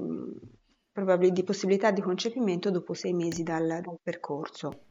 di 1.34 1.44
possibilità 1.44 1.92
di 1.92 2.00
concepimento 2.00 2.72
dopo 2.72 2.94
sei 2.94 3.12
mesi 3.12 3.44
dal, 3.44 3.68
dal 3.68 4.00
percorso. 4.02 4.87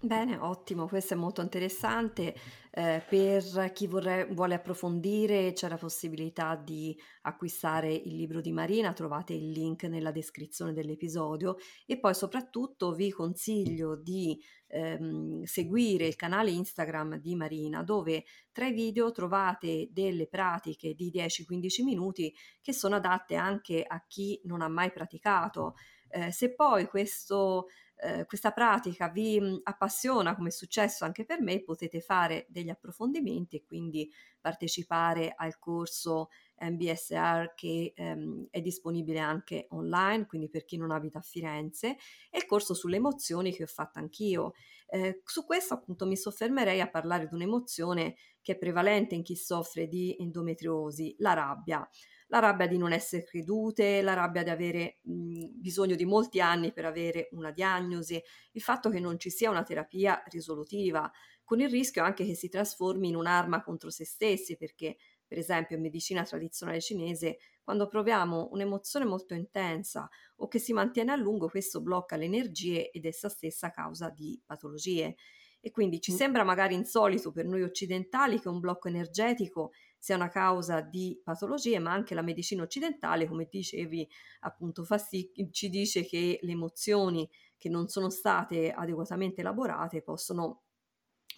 Bene, 0.00 0.36
ottimo, 0.36 0.86
questo 0.86 1.14
è 1.14 1.16
molto 1.16 1.40
interessante. 1.40 2.34
Eh, 2.70 3.02
per 3.08 3.72
chi 3.72 3.86
vorre- 3.86 4.26
vuole 4.26 4.54
approfondire 4.54 5.52
c'è 5.52 5.68
la 5.68 5.76
possibilità 5.76 6.54
di 6.56 6.96
acquistare 7.22 7.92
il 7.92 8.14
libro 8.14 8.40
di 8.40 8.52
Marina, 8.52 8.92
trovate 8.92 9.34
il 9.34 9.50
link 9.50 9.84
nella 9.84 10.10
descrizione 10.10 10.72
dell'episodio 10.72 11.56
e 11.86 11.98
poi 11.98 12.14
soprattutto 12.14 12.92
vi 12.92 13.10
consiglio 13.10 13.96
di 13.96 14.40
ehm, 14.68 15.42
seguire 15.44 16.06
il 16.06 16.16
canale 16.16 16.50
Instagram 16.50 17.16
di 17.18 17.34
Marina 17.34 17.82
dove 17.82 18.24
tra 18.52 18.66
i 18.66 18.72
video 18.72 19.10
trovate 19.10 19.88
delle 19.90 20.28
pratiche 20.28 20.94
di 20.94 21.10
10-15 21.12 21.82
minuti 21.82 22.34
che 22.60 22.72
sono 22.72 22.96
adatte 22.96 23.34
anche 23.36 23.82
a 23.86 24.04
chi 24.06 24.40
non 24.44 24.60
ha 24.60 24.68
mai 24.68 24.92
praticato. 24.92 25.74
Eh, 26.10 26.32
se 26.32 26.54
poi 26.54 26.86
questo 26.86 27.66
eh, 28.00 28.24
questa 28.26 28.52
pratica 28.52 29.08
vi 29.08 29.40
appassiona, 29.64 30.36
come 30.36 30.48
è 30.48 30.52
successo 30.52 31.04
anche 31.04 31.24
per 31.24 31.40
me, 31.40 31.62
potete 31.62 32.00
fare 32.00 32.46
degli 32.48 32.68
approfondimenti 32.68 33.56
e 33.56 33.64
quindi 33.64 34.10
partecipare 34.40 35.34
al 35.36 35.58
corso 35.58 36.28
MBSR 36.60 37.54
che 37.54 37.92
ehm, 37.94 38.46
è 38.50 38.60
disponibile 38.60 39.18
anche 39.18 39.66
online, 39.70 40.26
quindi 40.26 40.48
per 40.48 40.64
chi 40.64 40.76
non 40.76 40.90
abita 40.90 41.18
a 41.18 41.22
Firenze, 41.22 41.96
e 42.30 42.38
il 42.38 42.46
corso 42.46 42.74
sulle 42.74 42.96
emozioni 42.96 43.52
che 43.52 43.64
ho 43.64 43.66
fatto 43.66 43.98
anch'io. 43.98 44.52
Eh, 44.86 45.20
su 45.24 45.44
questo 45.44 45.74
appunto 45.74 46.06
mi 46.06 46.16
soffermerei 46.16 46.80
a 46.80 46.88
parlare 46.88 47.26
di 47.26 47.34
un'emozione 47.34 48.16
che 48.40 48.52
è 48.52 48.58
prevalente 48.58 49.14
in 49.14 49.22
chi 49.22 49.36
soffre 49.36 49.88
di 49.88 50.16
endometriosi, 50.18 51.16
la 51.18 51.34
rabbia 51.34 51.88
la 52.28 52.38
rabbia 52.40 52.66
di 52.66 52.76
non 52.78 52.92
essere 52.92 53.24
credute, 53.24 54.02
la 54.02 54.14
rabbia 54.14 54.42
di 54.42 54.50
avere 54.50 54.98
mh, 55.02 55.46
bisogno 55.54 55.94
di 55.94 56.04
molti 56.04 56.40
anni 56.40 56.72
per 56.72 56.84
avere 56.84 57.28
una 57.32 57.50
diagnosi, 57.50 58.20
il 58.52 58.60
fatto 58.62 58.90
che 58.90 59.00
non 59.00 59.18
ci 59.18 59.30
sia 59.30 59.50
una 59.50 59.62
terapia 59.62 60.22
risolutiva, 60.26 61.10
con 61.44 61.60
il 61.60 61.68
rischio 61.70 62.02
anche 62.04 62.24
che 62.24 62.34
si 62.34 62.48
trasformi 62.48 63.08
in 63.08 63.16
un'arma 63.16 63.62
contro 63.62 63.90
se 63.90 64.04
stessi, 64.04 64.56
perché 64.56 64.96
per 65.26 65.38
esempio 65.38 65.76
in 65.76 65.82
medicina 65.82 66.22
tradizionale 66.22 66.80
cinese, 66.80 67.38
quando 67.62 67.86
proviamo 67.86 68.48
un'emozione 68.52 69.04
molto 69.04 69.34
intensa 69.34 70.08
o 70.36 70.48
che 70.48 70.58
si 70.58 70.72
mantiene 70.72 71.12
a 71.12 71.16
lungo, 71.16 71.48
questo 71.48 71.82
blocca 71.82 72.16
le 72.16 72.24
energie 72.24 72.90
ed 72.90 73.04
essa 73.04 73.28
stessa 73.28 73.70
causa 73.70 74.08
di 74.10 74.40
patologie. 74.44 75.16
E 75.60 75.70
quindi 75.70 76.00
ci 76.00 76.12
sembra 76.12 76.44
magari 76.44 76.74
insolito 76.74 77.32
per 77.32 77.46
noi 77.46 77.62
occidentali 77.62 78.40
che 78.40 78.48
un 78.48 78.60
blocco 78.60 78.88
energetico 78.88 79.72
sia 79.98 80.14
una 80.14 80.28
causa 80.28 80.80
di 80.80 81.20
patologie, 81.22 81.80
ma 81.80 81.92
anche 81.92 82.14
la 82.14 82.22
medicina 82.22 82.62
occidentale, 82.62 83.26
come 83.26 83.48
dicevi, 83.50 84.08
appunto 84.40 84.86
sì, 84.98 85.30
ci 85.50 85.68
dice 85.68 86.04
che 86.04 86.38
le 86.40 86.52
emozioni 86.52 87.28
che 87.56 87.68
non 87.68 87.88
sono 87.88 88.08
state 88.08 88.70
adeguatamente 88.70 89.40
elaborate 89.40 90.02
possono 90.02 90.62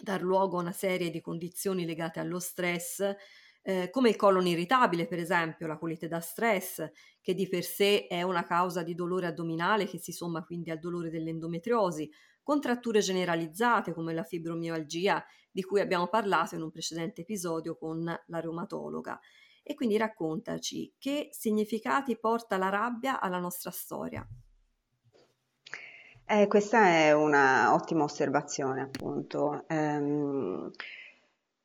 dar 0.03 0.23
luogo 0.23 0.59
a 0.59 0.63
una 0.63 0.73
serie 0.73 1.11
di 1.11 1.21
condizioni 1.21 1.85
legate 1.87 2.21
allo 2.21 2.39
stress, 2.39 3.15
eh, 3.63 3.91
come 3.91 4.09
il 4.11 4.17
colon 4.17 4.47
irritabile, 4.47 5.07
per 5.07 5.19
esempio, 5.19 5.67
la 5.67 5.79
colite 5.79 6.09
da 6.09 6.21
stress, 6.21 6.91
che 7.21 7.35
di 7.35 7.49
per 7.49 7.65
sé 7.65 8.07
è 8.07 8.23
una 8.23 8.45
causa 8.45 8.83
di 8.83 8.95
dolore 8.95 9.27
addominale 9.27 9.87
che 9.87 9.99
si 9.99 10.13
somma 10.13 10.45
quindi 10.45 10.71
al 10.71 10.79
dolore 10.79 11.11
dell'endometriosi, 11.11 12.11
contratture 12.51 12.99
generalizzate 12.99 13.95
come 13.95 14.13
la 14.13 14.25
fibromialgia 14.25 15.25
di 15.53 15.63
cui 15.63 15.81
abbiamo 15.81 16.09
parlato 16.09 16.57
in 16.57 16.63
un 16.63 16.73
precedente 16.73 17.21
episodio 17.21 17.77
con 17.77 18.03
la 18.03 18.41
reumatologa. 18.41 19.21
E 19.63 19.75
quindi 19.77 19.97
raccontaci 19.97 20.93
che 20.99 21.29
significati 21.31 22.19
porta 22.19 22.57
la 22.57 22.69
rabbia 22.69 23.21
alla 23.21 23.39
nostra 23.39 23.71
storia. 23.71 24.27
Eh, 26.25 26.49
questa 26.49 26.87
è 26.87 27.13
una 27.13 27.73
ottima 27.73 28.03
osservazione, 28.03 28.83
appunto. 28.83 29.65
Ehm, 29.69 30.73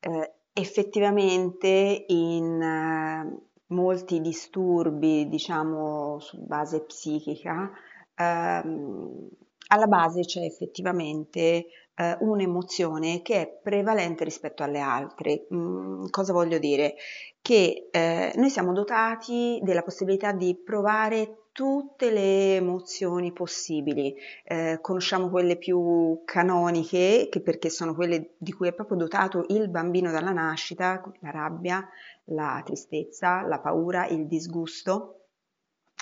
eh, 0.01 0.33
effettivamente 0.53 2.05
in 2.09 2.61
eh, 2.61 3.39
molti 3.73 4.21
disturbi, 4.21 5.27
diciamo 5.29 6.19
su 6.19 6.45
base 6.45 6.81
psichica, 6.81 7.71
ehm, 8.13 9.29
alla 9.67 9.87
base 9.87 10.21
c'è 10.21 10.41
effettivamente 10.41 11.65
eh, 11.95 12.17
un'emozione 12.19 13.21
che 13.21 13.41
è 13.41 13.59
prevalente 13.61 14.23
rispetto 14.23 14.63
alle 14.63 14.79
altre. 14.79 15.47
Mm, 15.53 16.05
cosa 16.09 16.33
voglio 16.33 16.57
dire? 16.57 16.95
Che 17.41 17.89
eh, 17.91 18.33
noi 18.35 18.49
siamo 18.49 18.73
dotati 18.73 19.59
della 19.63 19.83
possibilità 19.83 20.31
di 20.31 20.55
provare 20.55 21.45
tutte 21.55 22.11
le 22.11 22.55
emozioni 22.57 23.31
possibili. 23.31 24.13
Eh, 24.43 24.79
conosciamo 24.81 25.29
quelle 25.29 25.55
più 25.55 26.21
canoniche, 26.25 27.29
che 27.31 27.39
perché 27.39 27.69
sono 27.69 27.95
quelle 27.95 28.33
di 28.37 28.51
cui 28.51 28.67
è 28.67 28.73
proprio 28.73 28.97
dotato 28.97 29.45
il 29.47 29.69
bambino 29.69 30.11
dalla 30.11 30.33
nascita, 30.33 31.01
la 31.21 31.31
rabbia, 31.31 31.87
la 32.25 32.61
tristezza, 32.65 33.41
la 33.43 33.59
paura, 33.59 34.05
il 34.07 34.27
disgusto. 34.27 35.24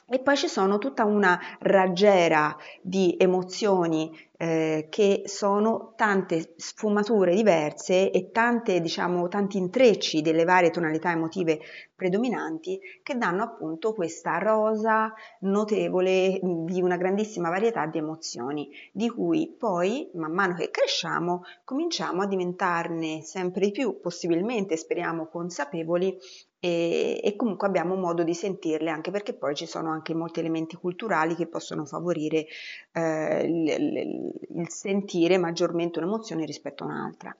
E 0.05 0.19
poi 0.19 0.35
ci 0.35 0.47
sono 0.47 0.79
tutta 0.79 1.05
una 1.05 1.39
raggiera 1.59 2.55
di 2.81 3.15
emozioni 3.17 4.11
eh, 4.37 4.87
che 4.89 5.23
sono 5.25 5.93
tante 5.95 6.55
sfumature 6.57 7.33
diverse 7.33 8.11
e 8.11 8.29
tante, 8.31 8.81
diciamo, 8.81 9.29
tanti 9.29 9.57
intrecci 9.57 10.21
delle 10.21 10.43
varie 10.43 10.71
tonalità 10.71 11.11
emotive 11.11 11.61
predominanti 11.95 12.79
che 13.01 13.17
danno 13.17 13.43
appunto 13.43 13.93
questa 13.93 14.39
rosa 14.39 15.13
notevole 15.39 16.37
di 16.41 16.81
una 16.81 16.97
grandissima 16.97 17.49
varietà 17.49 17.85
di 17.85 17.99
emozioni, 17.99 18.69
di 18.91 19.09
cui 19.09 19.55
poi, 19.57 20.11
man 20.15 20.33
mano 20.33 20.53
che 20.55 20.69
cresciamo, 20.69 21.43
cominciamo 21.63 22.23
a 22.23 22.27
diventarne 22.27 23.21
sempre 23.21 23.67
di 23.67 23.71
più, 23.71 24.01
possibilmente 24.01 24.75
speriamo 24.75 25.27
consapevoli 25.27 26.17
e, 26.65 27.19
e, 27.21 27.35
comunque 27.35 27.67
abbiamo 27.67 27.95
modo 27.95 28.23
di 28.23 28.33
sentirle 28.33 28.89
anche 28.89 29.11
perché 29.11 29.33
poi 29.33 29.53
ci 29.53 29.65
sono 29.65 29.91
anche 29.91 30.13
molti 30.13 30.39
elementi 30.39 30.77
culturali 30.77 31.35
che 31.35 31.45
possono 31.45 31.83
favorire 31.83 32.45
eh, 32.93 33.43
il, 33.43 34.33
il, 34.49 34.69
sentire 34.69 35.37
maggiormente 35.37 35.99
un'emozione 35.99 36.45
rispetto 36.45 36.85
a 36.85 36.87
un'altra. 36.87 37.35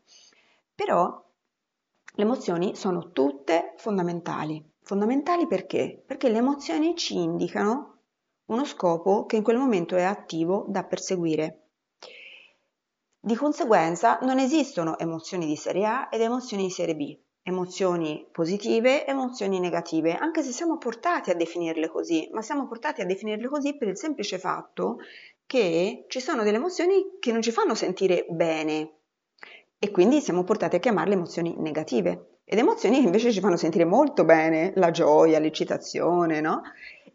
Però 0.75 1.23
le 2.15 2.21
emozioni 2.21 2.75
sono 2.75 3.13
tutte 3.13 3.75
fondamentali. 3.77 4.62
Fondamentali 4.81 5.47
perché? 5.47 6.03
Perché 6.05 6.27
le 6.27 6.39
emozioni 6.39 6.93
ci 6.97 7.15
indicano 7.15 7.99
uno 8.47 8.65
scopo 8.65 9.25
che 9.25 9.38
in 9.38 9.43
quel 9.43 9.55
momento 9.55 9.95
è 9.95 10.03
attivo 10.03 10.65
da 10.67 10.83
perseguire. 10.83 11.59
Di 13.21 13.36
conseguenza 13.36 14.19
non 14.23 14.38
esistono 14.38 14.99
emozioni 14.99 15.45
di 15.45 15.55
serie 15.55 15.86
A 15.86 16.09
ed 16.12 16.19
emozioni 16.19 16.63
di 16.63 16.69
serie 16.69 16.95
B 16.97 17.17
emozioni 17.43 18.25
positive, 18.32 19.06
emozioni 19.06 19.60
negative, 19.60 20.15
anche 20.15 20.41
se 20.41 20.51
siamo 20.51 20.77
portati 20.77 21.29
a 21.29 21.36
definirle 21.36 21.89
così, 21.89 22.29
ma 22.32 22.41
siamo 22.41 22.67
portati 22.67 23.01
a 23.01 23.06
definirle 23.06 23.47
così 23.47 23.75
per 23.77 23.89
il 23.89 23.97
semplice 23.97 24.39
fatto 24.39 24.99
che 25.45 26.06
ci 26.08 26.21
sono 26.21 26.43
delle 26.43 26.58
emozioni 26.58 27.17
che 27.19 27.32
non 27.32 27.41
ci 27.41 27.51
fanno 27.51 27.75
sentire 27.75 28.25
bene 28.29 28.93
e 29.77 29.91
quindi 29.91 30.21
siamo 30.21 30.45
portati 30.45 30.77
a 30.77 30.79
chiamarle 30.79 31.13
emozioni 31.13 31.56
negative 31.58 32.39
ed 32.45 32.58
emozioni 32.58 32.99
che 32.99 33.06
invece 33.06 33.32
ci 33.32 33.41
fanno 33.41 33.58
sentire 33.58 33.86
molto 33.86 34.23
bene, 34.23 34.71
la 34.75 34.91
gioia, 34.91 35.39
l'eccitazione, 35.39 36.39
no? 36.39 36.62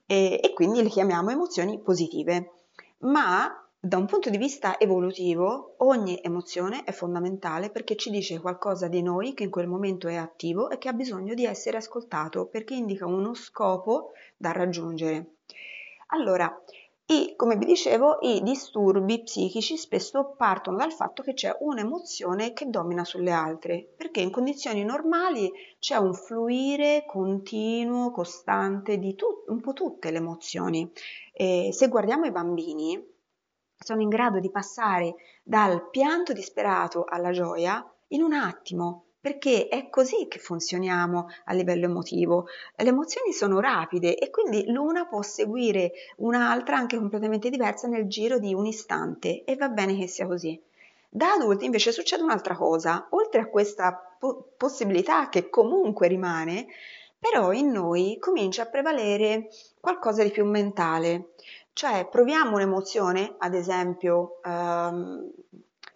E, 0.07 0.41
e 0.43 0.53
quindi 0.53 0.83
le 0.83 0.89
chiamiamo 0.89 1.31
emozioni 1.31 1.81
positive. 1.81 2.53
Ma 2.99 3.68
da 3.89 3.97
un 3.97 4.05
punto 4.05 4.29
di 4.29 4.37
vista 4.37 4.79
evolutivo, 4.79 5.77
ogni 5.79 6.21
emozione 6.23 6.85
è 6.85 6.93
fondamentale 6.93 7.71
perché 7.71 7.97
ci 7.97 8.11
dice 8.11 8.39
qualcosa 8.39 8.87
di 8.87 9.01
noi 9.01 9.33
che 9.33 9.45
in 9.45 9.51
quel 9.51 9.67
momento 9.67 10.09
è 10.09 10.17
attivo 10.17 10.69
e 10.69 10.77
che 10.77 10.91
ha 10.91 10.93
bisogno 10.93 11.33
di 11.33 11.47
essere 11.47 11.79
ascoltato 11.79 12.45
perché 12.45 12.75
indica 12.75 13.07
uno 13.07 13.33
scopo 13.33 14.11
da 14.37 14.53
raggiungere. 14.53 15.37
Allora, 16.09 16.55
i, 17.07 17.33
come 17.35 17.57
vi 17.57 17.65
dicevo, 17.65 18.19
i 18.21 18.43
disturbi 18.43 19.23
psichici 19.23 19.79
spesso 19.79 20.35
partono 20.37 20.77
dal 20.77 20.93
fatto 20.93 21.23
che 21.23 21.33
c'è 21.33 21.57
un'emozione 21.59 22.53
che 22.53 22.69
domina 22.69 23.07
sulle 23.07 23.31
altre, 23.31 23.89
perché 23.97 24.21
in 24.21 24.31
condizioni 24.31 24.85
normali 24.85 25.51
c'è 25.79 25.97
un 25.97 26.13
fluire 26.13 27.05
continuo, 27.07 28.11
costante 28.11 28.99
di 28.99 29.15
tu, 29.15 29.45
un 29.47 29.63
po' 29.63 29.73
tutte 29.73 30.11
le 30.11 30.19
emozioni. 30.19 30.93
E 31.33 31.71
se 31.73 31.89
guardiamo 31.89 32.27
i 32.27 32.31
bambini, 32.31 33.17
sono 33.79 34.03
in 34.03 34.09
grado 34.09 34.41
di 34.41 34.51
passare 34.51 35.15
dal 35.43 35.89
pianto 35.91 36.33
disperato 36.33 37.05
alla 37.09 37.31
gioia 37.31 37.85
in 38.09 38.23
un 38.23 38.33
attimo, 38.33 39.05
perché 39.21 39.69
è 39.69 39.89
così 39.89 40.27
che 40.29 40.39
funzioniamo 40.39 41.27
a 41.45 41.53
livello 41.53 41.87
emotivo. 41.87 42.47
Le 42.77 42.89
emozioni 42.89 43.33
sono 43.33 43.61
rapide 43.61 44.17
e 44.17 44.31
quindi 44.31 44.71
l'una 44.71 45.07
può 45.07 45.23
seguire 45.23 45.93
un'altra 46.17 46.77
anche 46.77 46.97
completamente 46.97 47.51
diversa 47.51 47.89
nel 47.89 48.07
giro 48.07 48.39
di 48.39 48.55
un 48.55 48.67
istante 48.67 49.45
e 49.45 49.57
va 49.57 49.69
bene 49.69 49.97
che 49.97 50.07
sia 50.07 50.27
così. 50.27 50.61
Da 51.11 51.33
adulti 51.33 51.65
invece 51.65 51.91
succede 51.91 52.23
un'altra 52.23 52.55
cosa, 52.55 53.07
oltre 53.11 53.41
a 53.41 53.49
questa 53.49 54.17
po- 54.19 54.53
possibilità 54.57 55.29
che 55.29 55.49
comunque 55.49 56.07
rimane, 56.07 56.67
però 57.19 57.53
in 57.53 57.71
noi 57.71 58.17
comincia 58.21 58.63
a 58.63 58.67
prevalere 58.67 59.49
qualcosa 59.81 60.23
di 60.23 60.31
più 60.31 60.45
mentale, 60.45 61.31
cioè 61.79 62.09
proviamo 62.11 62.57
un'emozione, 62.57 63.37
ad 63.39 63.55
esempio 63.55 64.41
ehm, 64.43 65.31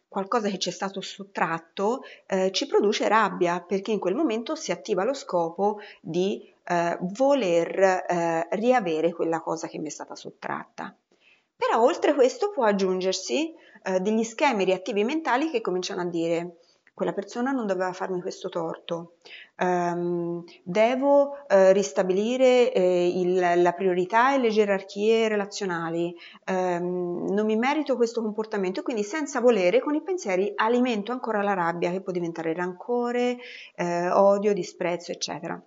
qualcosa 0.06 0.48
che 0.48 0.60
ci 0.60 0.68
è 0.68 0.72
stato 0.72 1.00
sottratto, 1.00 2.04
eh, 2.26 2.52
ci 2.52 2.68
produce 2.68 3.08
rabbia 3.08 3.60
perché 3.60 3.90
in 3.90 3.98
quel 3.98 4.14
momento 4.14 4.54
si 4.54 4.70
attiva 4.70 5.02
lo 5.02 5.12
scopo 5.12 5.80
di 6.00 6.48
eh, 6.62 6.96
voler 7.00 7.76
eh, 7.80 8.46
riavere 8.52 9.12
quella 9.12 9.40
cosa 9.40 9.66
che 9.66 9.80
mi 9.80 9.88
è 9.88 9.90
stata 9.90 10.14
sottratta. 10.14 10.94
Però 11.56 11.82
oltre 11.82 12.14
questo 12.14 12.50
può 12.50 12.64
aggiungersi 12.64 13.52
eh, 13.82 13.98
degli 13.98 14.22
schemi 14.22 14.64
reattivi 14.64 15.02
mentali 15.02 15.50
che 15.50 15.60
cominciano 15.60 16.02
a 16.02 16.06
dire 16.06 16.58
quella 16.94 17.12
persona 17.12 17.52
non 17.52 17.66
doveva 17.66 17.92
farmi 17.92 18.20
questo 18.20 18.48
torto, 18.48 19.16
um, 19.58 20.44
devo 20.62 21.30
uh, 21.30 21.72
ristabilire 21.72 22.72
eh, 22.72 23.08
il, 23.18 23.62
la 23.62 23.72
priorità 23.72 24.34
e 24.34 24.38
le 24.38 24.50
gerarchie 24.50 25.28
relazionali, 25.28 26.14
um, 26.50 27.26
non 27.30 27.46
mi 27.46 27.56
merito 27.56 27.96
questo 27.96 28.20
comportamento 28.20 28.80
e 28.80 28.82
quindi 28.82 29.04
senza 29.04 29.40
volere 29.40 29.80
con 29.80 29.94
i 29.94 30.02
pensieri 30.02 30.52
alimento 30.54 31.12
ancora 31.12 31.42
la 31.42 31.54
rabbia 31.54 31.90
che 31.90 32.02
può 32.02 32.12
diventare 32.12 32.52
rancore, 32.52 33.38
eh, 33.74 34.10
odio, 34.10 34.52
disprezzo, 34.52 35.12
eccetera. 35.12 35.60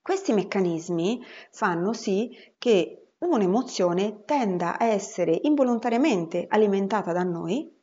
Questi 0.00 0.32
meccanismi 0.32 1.20
fanno 1.50 1.92
sì 1.92 2.30
che 2.56 3.08
un'emozione 3.18 4.22
tenda 4.24 4.78
a 4.78 4.86
essere 4.86 5.38
involontariamente 5.42 6.46
alimentata 6.48 7.12
da 7.12 7.24
noi 7.24 7.76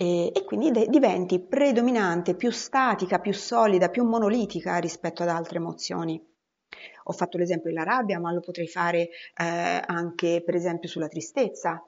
e, 0.00 0.44
quindi 0.46 0.70
de- 0.70 0.86
diventi 0.88 1.40
predominante, 1.40 2.36
più 2.36 2.52
statica, 2.52 3.18
più 3.18 3.32
solida, 3.34 3.88
più 3.88 4.04
monolitica 4.04 4.76
rispetto 4.78 5.24
ad 5.24 5.28
altre 5.28 5.58
emozioni. 5.58 6.24
Ho 7.04 7.12
fatto 7.12 7.36
l'esempio 7.36 7.70
della 7.70 7.82
rabbia, 7.82 8.20
ma 8.20 8.30
lo 8.30 8.38
potrei 8.38 8.68
fare 8.68 9.08
eh, 9.34 9.82
anche 9.84 10.40
per 10.44 10.54
esempio 10.54 10.88
sulla 10.88 11.08
tristezza. 11.08 11.82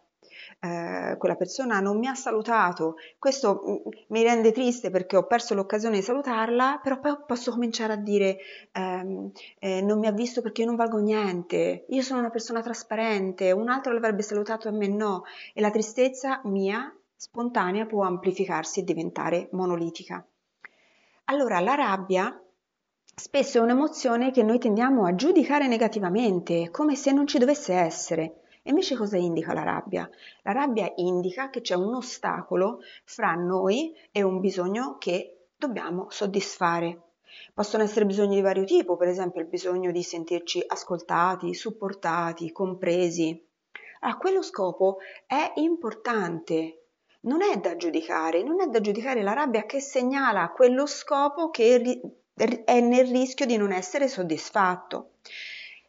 Eh, 0.58 1.14
quella 1.18 1.36
persona 1.36 1.78
non 1.78 1.98
mi 1.98 2.08
ha 2.08 2.14
salutato, 2.14 2.96
questo 3.18 3.62
mm, 3.64 3.90
mi 4.08 4.22
rende 4.24 4.50
triste 4.50 4.90
perché 4.90 5.16
ho 5.16 5.26
perso 5.26 5.54
l'occasione 5.54 5.96
di 5.96 6.02
salutarla, 6.02 6.80
però 6.82 6.98
poi 6.98 7.16
posso 7.26 7.52
cominciare 7.52 7.92
a 7.92 7.96
dire 7.96 8.38
ehm, 8.72 9.30
eh, 9.60 9.82
non 9.82 9.98
mi 10.00 10.06
ha 10.08 10.12
visto 10.12 10.42
perché 10.42 10.62
io 10.62 10.66
non 10.66 10.76
valgo 10.76 10.98
niente, 10.98 11.84
io 11.88 12.02
sono 12.02 12.18
una 12.20 12.30
persona 12.30 12.60
trasparente, 12.62 13.52
un 13.52 13.68
altro 13.68 13.92
l'avrebbe 13.92 14.22
salutato 14.22 14.66
e 14.68 14.72
me 14.72 14.88
no, 14.88 15.22
e 15.54 15.60
la 15.60 15.70
tristezza 15.70 16.40
mia 16.44 16.92
spontanea 17.20 17.84
può 17.84 18.04
amplificarsi 18.04 18.80
e 18.80 18.82
diventare 18.82 19.50
monolitica. 19.52 20.26
Allora 21.24 21.60
la 21.60 21.74
rabbia 21.74 22.42
spesso 23.14 23.58
è 23.58 23.60
un'emozione 23.60 24.30
che 24.30 24.42
noi 24.42 24.58
tendiamo 24.58 25.04
a 25.04 25.14
giudicare 25.14 25.68
negativamente, 25.68 26.70
come 26.70 26.96
se 26.96 27.12
non 27.12 27.26
ci 27.26 27.36
dovesse 27.36 27.74
essere. 27.74 28.44
Invece 28.62 28.96
cosa 28.96 29.18
indica 29.18 29.52
la 29.52 29.64
rabbia? 29.64 30.08
La 30.44 30.52
rabbia 30.52 30.90
indica 30.96 31.50
che 31.50 31.60
c'è 31.60 31.74
un 31.74 31.94
ostacolo 31.94 32.78
fra 33.04 33.34
noi 33.34 33.94
e 34.10 34.22
un 34.22 34.40
bisogno 34.40 34.96
che 34.96 35.48
dobbiamo 35.58 36.06
soddisfare. 36.08 37.02
Possono 37.52 37.82
essere 37.82 38.06
bisogni 38.06 38.36
di 38.36 38.40
vario 38.40 38.64
tipo, 38.64 38.96
per 38.96 39.08
esempio 39.08 39.42
il 39.42 39.46
bisogno 39.46 39.92
di 39.92 40.02
sentirci 40.02 40.64
ascoltati, 40.66 41.52
supportati, 41.52 42.50
compresi. 42.50 43.46
A 44.00 44.16
quello 44.16 44.40
scopo 44.40 45.00
è 45.26 45.52
importante 45.56 46.79
non 47.22 47.42
è 47.42 47.58
da 47.58 47.76
giudicare, 47.76 48.42
non 48.42 48.60
è 48.60 48.66
da 48.66 48.80
giudicare 48.80 49.22
la 49.22 49.32
rabbia 49.32 49.64
che 49.64 49.80
segnala 49.80 50.50
quello 50.50 50.86
scopo 50.86 51.50
che 51.50 52.02
è 52.64 52.80
nel 52.80 53.06
rischio 53.06 53.46
di 53.46 53.56
non 53.56 53.72
essere 53.72 54.08
soddisfatto. 54.08 55.12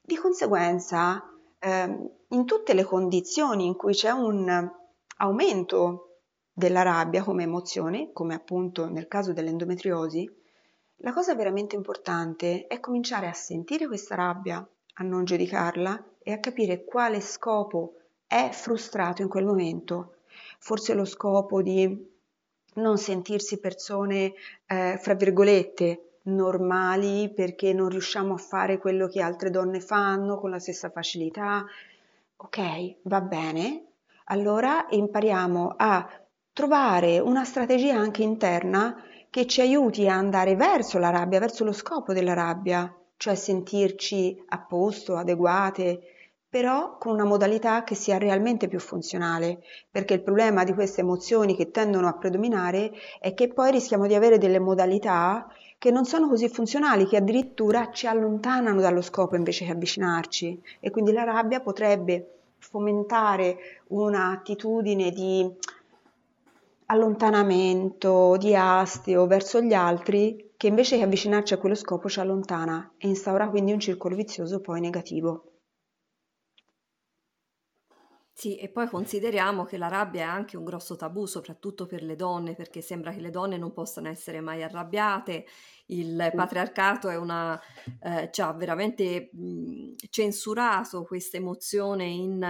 Di 0.02 0.15
conseguenza, 0.17 1.24
ehm, 1.60 2.10
in 2.30 2.46
tutte 2.46 2.74
le 2.74 2.84
condizioni 2.84 3.65
in 3.65 3.76
cui 3.76 3.94
c'è 3.94 4.10
un 4.10 4.70
aumento 5.17 6.17
della 6.52 6.82
rabbia 6.82 7.24
come 7.24 7.44
emozione, 7.44 8.12
come 8.12 8.34
appunto 8.34 8.89
nel 8.89 9.08
caso 9.08 9.32
dell'endometriosi, 9.32 10.30
la 11.04 11.13
cosa 11.13 11.34
veramente 11.34 11.76
importante 11.76 12.67
è 12.67 12.80
cominciare 12.80 13.28
a 13.28 13.34
sentire 13.34 13.88
questa 13.88 14.15
rabbia, 14.15 14.67
a 14.96 15.04
non 15.04 15.24
giudicarla 15.24 16.15
e 16.20 16.32
a 16.34 16.39
capire 16.39 16.84
quale 16.84 17.22
scopo 17.22 17.96
è 18.28 18.50
frustrato 18.52 19.22
in 19.22 19.30
quel 19.30 19.46
momento 19.46 20.15
forse 20.62 20.93
lo 20.93 21.06
scopo 21.06 21.63
di 21.63 22.10
non 22.76 22.97
sentirsi 22.97 23.60
persone, 23.60 24.34
eh, 24.67 24.97
fra 25.02 25.15
virgolette, 25.15 26.19
normali 26.24 27.34
perché 27.34 27.74
non 27.74 27.89
riusciamo 27.89 28.36
a 28.36 28.38
fare 28.38 28.78
quello 28.78 29.08
che 29.08 29.21
altre 29.21 29.50
donne 29.50 29.80
fanno 29.80 30.38
con 30.38 30.52
la 30.52 30.60
stessa 30.60 30.91
facilità. 30.91 31.65
Ok, 32.38 32.95
va 33.04 33.21
bene. 33.21 33.86
Allora 34.26 34.86
impariamo 34.91 35.74
a 35.76 36.08
trovare 36.54 37.19
una 37.19 37.43
strategia 37.43 37.95
anche 37.95 38.21
interna 38.21 39.04
che 39.32 39.47
ci 39.47 39.62
aiuti 39.62 40.08
a 40.08 40.15
andare 40.15 40.56
verso 40.56 41.00
la 41.00 41.10
rabbia, 41.10 41.39
verso 41.39 41.63
lo 41.63 41.71
scopo 41.74 42.13
della 42.13 42.34
rabbia, 42.34 42.93
cioè 43.17 43.34
sentirci 43.34 44.43
a 44.50 44.60
posto, 44.60 45.15
adeguate, 45.15 46.11
però 46.52 46.98
con 46.98 47.14
una 47.14 47.24
modalità 47.24 47.86
che 47.86 47.96
sia 47.96 48.18
realmente 48.18 48.68
più 48.68 48.78
funzionale, 48.78 49.60
perché 49.90 50.16
il 50.16 50.22
problema 50.22 50.66
di 50.66 50.74
queste 50.74 51.00
emozioni 51.00 51.56
che 51.56 51.72
tendono 51.72 52.10
a 52.10 52.18
predominare 52.18 52.92
è 53.22 53.34
che 53.34 53.48
poi 53.48 53.72
rischiamo 53.72 54.06
di 54.06 54.16
avere 54.16 54.38
delle 54.38 54.60
modalità 54.60 55.48
che 55.78 55.92
non 55.92 56.04
sono 56.04 56.28
così 56.28 56.50
funzionali, 56.50 57.08
che 57.08 57.16
addirittura 57.16 57.90
ci 57.92 58.06
allontanano 58.06 58.82
dallo 58.82 59.02
scopo 59.02 59.38
invece 59.38 59.64
che 59.64 59.72
avvicinarci 59.72 60.62
e 60.82 60.92
quindi 60.92 61.14
la 61.14 61.24
rabbia 61.24 61.62
potrebbe 61.62 62.40
fomentare 62.58 63.56
un'attitudine 63.88 65.10
di 65.12 65.50
allontanamento, 66.88 68.36
di 68.36 68.54
astio 68.54 69.26
verso 69.26 69.62
gli 69.62 69.74
altri 69.74 70.52
che 70.58 70.68
invece 70.68 70.98
che 70.98 71.04
avvicinarci 71.04 71.54
a 71.54 71.58
quello 71.58 71.76
scopo 71.76 72.10
ci 72.10 72.20
allontana 72.20 72.92
e 72.98 73.08
instaura 73.08 73.48
quindi 73.48 73.72
un 73.72 73.80
circolo 73.80 74.18
vizioso 74.18 74.60
poi 74.60 74.82
negativo. 74.82 75.46
Sì, 78.34 78.56
e 78.58 78.70
poi 78.70 78.88
consideriamo 78.88 79.65
che 79.65 79.78
la 79.78 79.88
rabbia 79.88 80.22
è 80.22 80.24
anche 80.24 80.58
un 80.58 80.63
grosso 80.63 80.96
tabù, 80.96 81.26
soprattutto 81.26 81.86
per 81.86 82.02
le 82.02 82.15
donne, 82.15 82.56
perché 82.56 82.82
sembra 82.82 83.12
che 83.12 83.20
le 83.20 83.30
donne 83.30 83.58
non 83.58 83.72
possano 83.74 84.08
essere 84.08 84.39
mai 84.41 84.63
arrabbiate. 84.63 85.46
Il 85.88 86.32
patriarcato 86.34 87.10
è 87.10 87.17
una, 87.17 87.60
eh, 88.02 88.30
ci 88.32 88.41
ha 88.41 88.52
veramente 88.54 89.30
mh, 89.34 89.94
censurato 90.10 91.04
questa 91.04 91.38
emozione 91.38 92.06
in, 92.06 92.41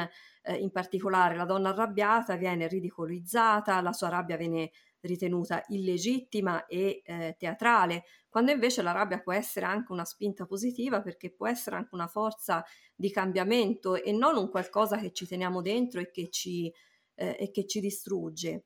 eh, 0.44 0.56
in 0.56 0.72
particolare 0.72 1.36
la 1.36 1.46
donna 1.46 1.70
arrabbiata 1.70 2.36
viene 2.38 2.68
ridicolizzata, 2.68 3.82
la 3.82 3.92
sua 3.92 4.10
rabbia 4.10 4.38
viene 4.38 4.72
ritenuta 5.02 5.64
illegittima 5.68 6.66
e 6.66 7.02
eh, 7.04 7.36
teatrale, 7.38 8.04
quando 8.30 8.52
invece 8.52 8.82
la 8.82 8.92
rabbia 8.92 9.20
può 9.20 9.34
essere 9.34 9.66
anche 9.66 9.92
una 9.92 10.06
spinta 10.06 10.46
positiva 10.46 11.02
perché 11.02 11.32
può 11.32 11.48
essere 11.48 11.76
anche 11.76 11.94
una 11.94 12.08
forza 12.08 12.64
di 12.96 13.12
cambiamento 13.12 13.96
e 13.96 14.12
non 14.12 14.38
un 14.38 14.50
qualcosa 14.50 14.98
che 14.98 15.12
ci 15.12 15.28
teniamo 15.28 15.62
dentro 15.62 16.00
e 16.00 16.12
che 16.12 16.30
ci, 16.30 16.72
eh, 17.16 17.36
e 17.40 17.52
che 17.52 17.66
ci 17.66 17.80
distrugge. 17.80 18.64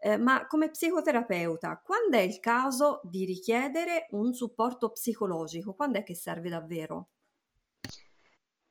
Eh, 0.00 0.16
ma 0.16 0.46
come 0.46 0.70
psicoterapeuta, 0.70 1.82
quando 1.84 2.16
è 2.16 2.20
il 2.20 2.38
caso 2.38 3.00
di 3.02 3.24
richiedere 3.24 4.06
un 4.10 4.32
supporto 4.32 4.90
psicologico? 4.90 5.74
Quando 5.74 5.98
è 5.98 6.04
che 6.04 6.14
serve 6.14 6.48
davvero? 6.48 7.08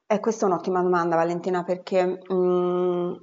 Eh, 0.09 0.19
questa 0.21 0.45
è 0.45 0.47
un'ottima 0.47 0.81
domanda, 0.81 1.17
Valentina, 1.17 1.65
perché 1.65 2.05
mh, 2.05 2.33
mm, 2.33 3.13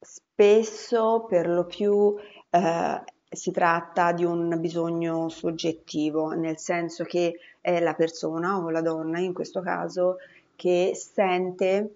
spesso 0.00 1.26
per 1.28 1.48
lo 1.48 1.66
più 1.66 2.16
eh, 2.50 3.02
si 3.30 3.50
tratta 3.52 4.12
di 4.12 4.24
un 4.24 4.58
bisogno 4.58 5.28
soggettivo, 5.28 6.30
nel 6.30 6.58
senso 6.58 7.04
che 7.04 7.38
è 7.60 7.80
la 7.80 7.94
persona 7.94 8.58
o 8.58 8.70
la 8.70 8.82
donna 8.82 9.20
in 9.20 9.32
questo 9.32 9.60
caso 9.60 10.16
che 10.56 10.92
sente, 10.94 11.94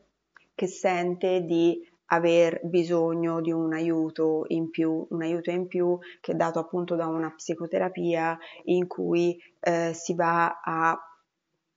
che 0.55 0.67
sente 0.67 1.45
di 1.45 1.87
aver 2.07 2.61
bisogno 2.63 3.41
di 3.41 3.51
un 3.51 3.73
aiuto 3.73 4.45
in 4.49 4.71
più, 4.71 5.07
un 5.11 5.23
aiuto 5.23 5.51
in 5.51 5.67
più 5.67 5.99
che 6.21 6.33
è 6.33 6.35
dato 6.35 6.59
appunto 6.59 6.95
da 6.95 7.07
una 7.07 7.31
psicoterapia 7.31 8.39
in 8.65 8.87
cui 8.87 9.37
eh, 9.61 9.93
si 9.95 10.15
va 10.15 10.61
a 10.63 10.99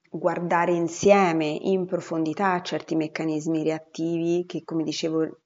guardare 0.09 0.73
insieme 0.73 1.45
in 1.45 1.85
profondità 1.85 2.61
certi 2.61 2.95
meccanismi 2.95 3.63
reattivi 3.63 4.45
che, 4.45 4.63
come 4.63 4.83
dicevo 4.83 5.39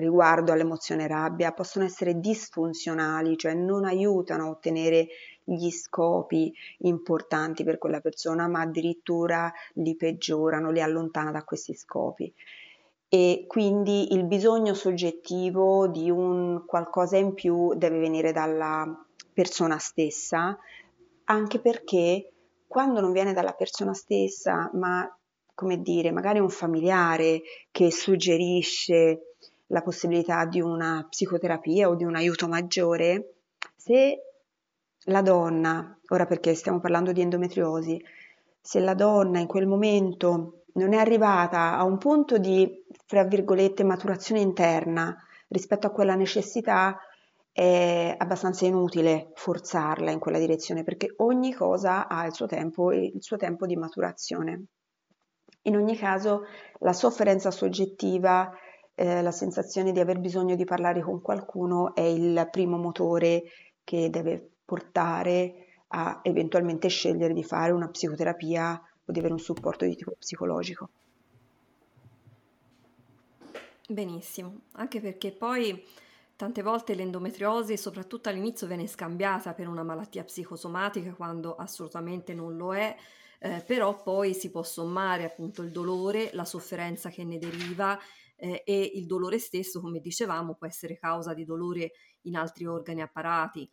riguardo 0.00 0.52
all'emozione 0.52 1.06
rabbia, 1.06 1.52
possono 1.52 1.84
essere 1.84 2.18
disfunzionali, 2.18 3.36
cioè 3.36 3.54
non 3.54 3.84
aiutano 3.84 4.44
a 4.44 4.48
ottenere 4.48 5.08
gli 5.44 5.70
scopi 5.70 6.52
importanti 6.78 7.62
per 7.62 7.78
quella 7.78 8.00
persona, 8.00 8.48
ma 8.48 8.62
addirittura 8.62 9.52
li 9.74 9.94
peggiorano, 9.94 10.70
li 10.70 10.80
allontana 10.80 11.30
da 11.30 11.44
questi 11.44 11.74
scopi. 11.74 12.32
E 13.08 13.44
quindi 13.46 14.12
il 14.12 14.24
bisogno 14.24 14.74
soggettivo 14.74 15.88
di 15.88 16.10
un 16.10 16.64
qualcosa 16.66 17.16
in 17.16 17.34
più 17.34 17.74
deve 17.74 17.98
venire 17.98 18.32
dalla 18.32 18.86
persona 19.32 19.78
stessa, 19.78 20.56
anche 21.24 21.60
perché 21.60 22.32
quando 22.66 23.00
non 23.00 23.12
viene 23.12 23.32
dalla 23.32 23.52
persona 23.52 23.94
stessa, 23.94 24.70
ma 24.74 25.12
come 25.54 25.82
dire, 25.82 26.10
magari 26.12 26.38
un 26.38 26.48
familiare 26.48 27.42
che 27.70 27.90
suggerisce 27.90 29.29
la 29.70 29.82
possibilità 29.82 30.44
di 30.44 30.60
una 30.60 31.06
psicoterapia 31.08 31.88
o 31.88 31.94
di 31.94 32.04
un 32.04 32.14
aiuto 32.14 32.48
maggiore, 32.48 33.34
se 33.76 34.22
la 35.04 35.22
donna, 35.22 35.98
ora 36.08 36.26
perché 36.26 36.54
stiamo 36.54 36.80
parlando 36.80 37.12
di 37.12 37.20
endometriosi, 37.20 38.02
se 38.60 38.80
la 38.80 38.94
donna 38.94 39.38
in 39.38 39.46
quel 39.46 39.66
momento 39.66 40.64
non 40.74 40.92
è 40.92 40.98
arrivata 40.98 41.76
a 41.76 41.84
un 41.84 41.98
punto 41.98 42.38
di, 42.38 42.84
fra 43.06 43.24
virgolette, 43.24 43.84
maturazione 43.84 44.40
interna 44.40 45.16
rispetto 45.48 45.86
a 45.86 45.90
quella 45.90 46.14
necessità, 46.14 46.98
è 47.52 48.14
abbastanza 48.16 48.66
inutile 48.66 49.32
forzarla 49.34 50.10
in 50.10 50.20
quella 50.20 50.38
direzione 50.38 50.84
perché 50.84 51.14
ogni 51.18 51.52
cosa 51.52 52.06
ha 52.06 52.24
il 52.26 52.32
suo 52.32 52.46
tempo 52.46 52.90
e 52.90 53.10
il 53.14 53.22
suo 53.22 53.36
tempo 53.36 53.66
di 53.66 53.76
maturazione. 53.76 54.64
In 55.62 55.76
ogni 55.76 55.96
caso, 55.96 56.42
la 56.80 56.92
sofferenza 56.92 57.50
soggettiva, 57.50 58.50
eh, 59.00 59.22
la 59.22 59.30
sensazione 59.30 59.92
di 59.92 60.00
aver 60.00 60.18
bisogno 60.18 60.54
di 60.54 60.66
parlare 60.66 61.00
con 61.00 61.22
qualcuno 61.22 61.94
è 61.94 62.02
il 62.02 62.46
primo 62.50 62.76
motore 62.76 63.44
che 63.82 64.10
deve 64.10 64.46
portare 64.62 65.68
a 65.88 66.20
eventualmente 66.22 66.88
scegliere 66.88 67.32
di 67.32 67.42
fare 67.42 67.72
una 67.72 67.88
psicoterapia 67.88 68.78
o 69.06 69.10
di 69.10 69.18
avere 69.18 69.32
un 69.32 69.40
supporto 69.40 69.86
di 69.86 69.96
tipo 69.96 70.12
psicologico. 70.18 70.90
Benissimo, 73.88 74.60
anche 74.72 75.00
perché 75.00 75.32
poi 75.32 75.82
tante 76.36 76.62
volte 76.62 76.94
l'endometriosi, 76.94 77.78
soprattutto 77.78 78.28
all'inizio, 78.28 78.66
viene 78.66 78.86
scambiata 78.86 79.54
per 79.54 79.66
una 79.66 79.82
malattia 79.82 80.24
psicosomatica 80.24 81.14
quando 81.14 81.56
assolutamente 81.56 82.34
non 82.34 82.54
lo 82.54 82.74
è, 82.74 82.94
eh, 83.38 83.64
però 83.66 84.02
poi 84.02 84.34
si 84.34 84.50
può 84.50 84.62
sommare 84.62 85.24
appunto 85.24 85.62
il 85.62 85.70
dolore, 85.70 86.28
la 86.34 86.44
sofferenza 86.44 87.08
che 87.08 87.24
ne 87.24 87.38
deriva 87.38 87.98
eh, 88.40 88.62
e 88.64 88.92
il 88.94 89.06
dolore 89.06 89.38
stesso, 89.38 89.80
come 89.80 90.00
dicevamo, 90.00 90.54
può 90.54 90.66
essere 90.66 90.98
causa 90.98 91.34
di 91.34 91.44
dolore 91.44 91.92
in 92.22 92.36
altri 92.36 92.66
organi 92.66 93.02
apparati. 93.02 93.68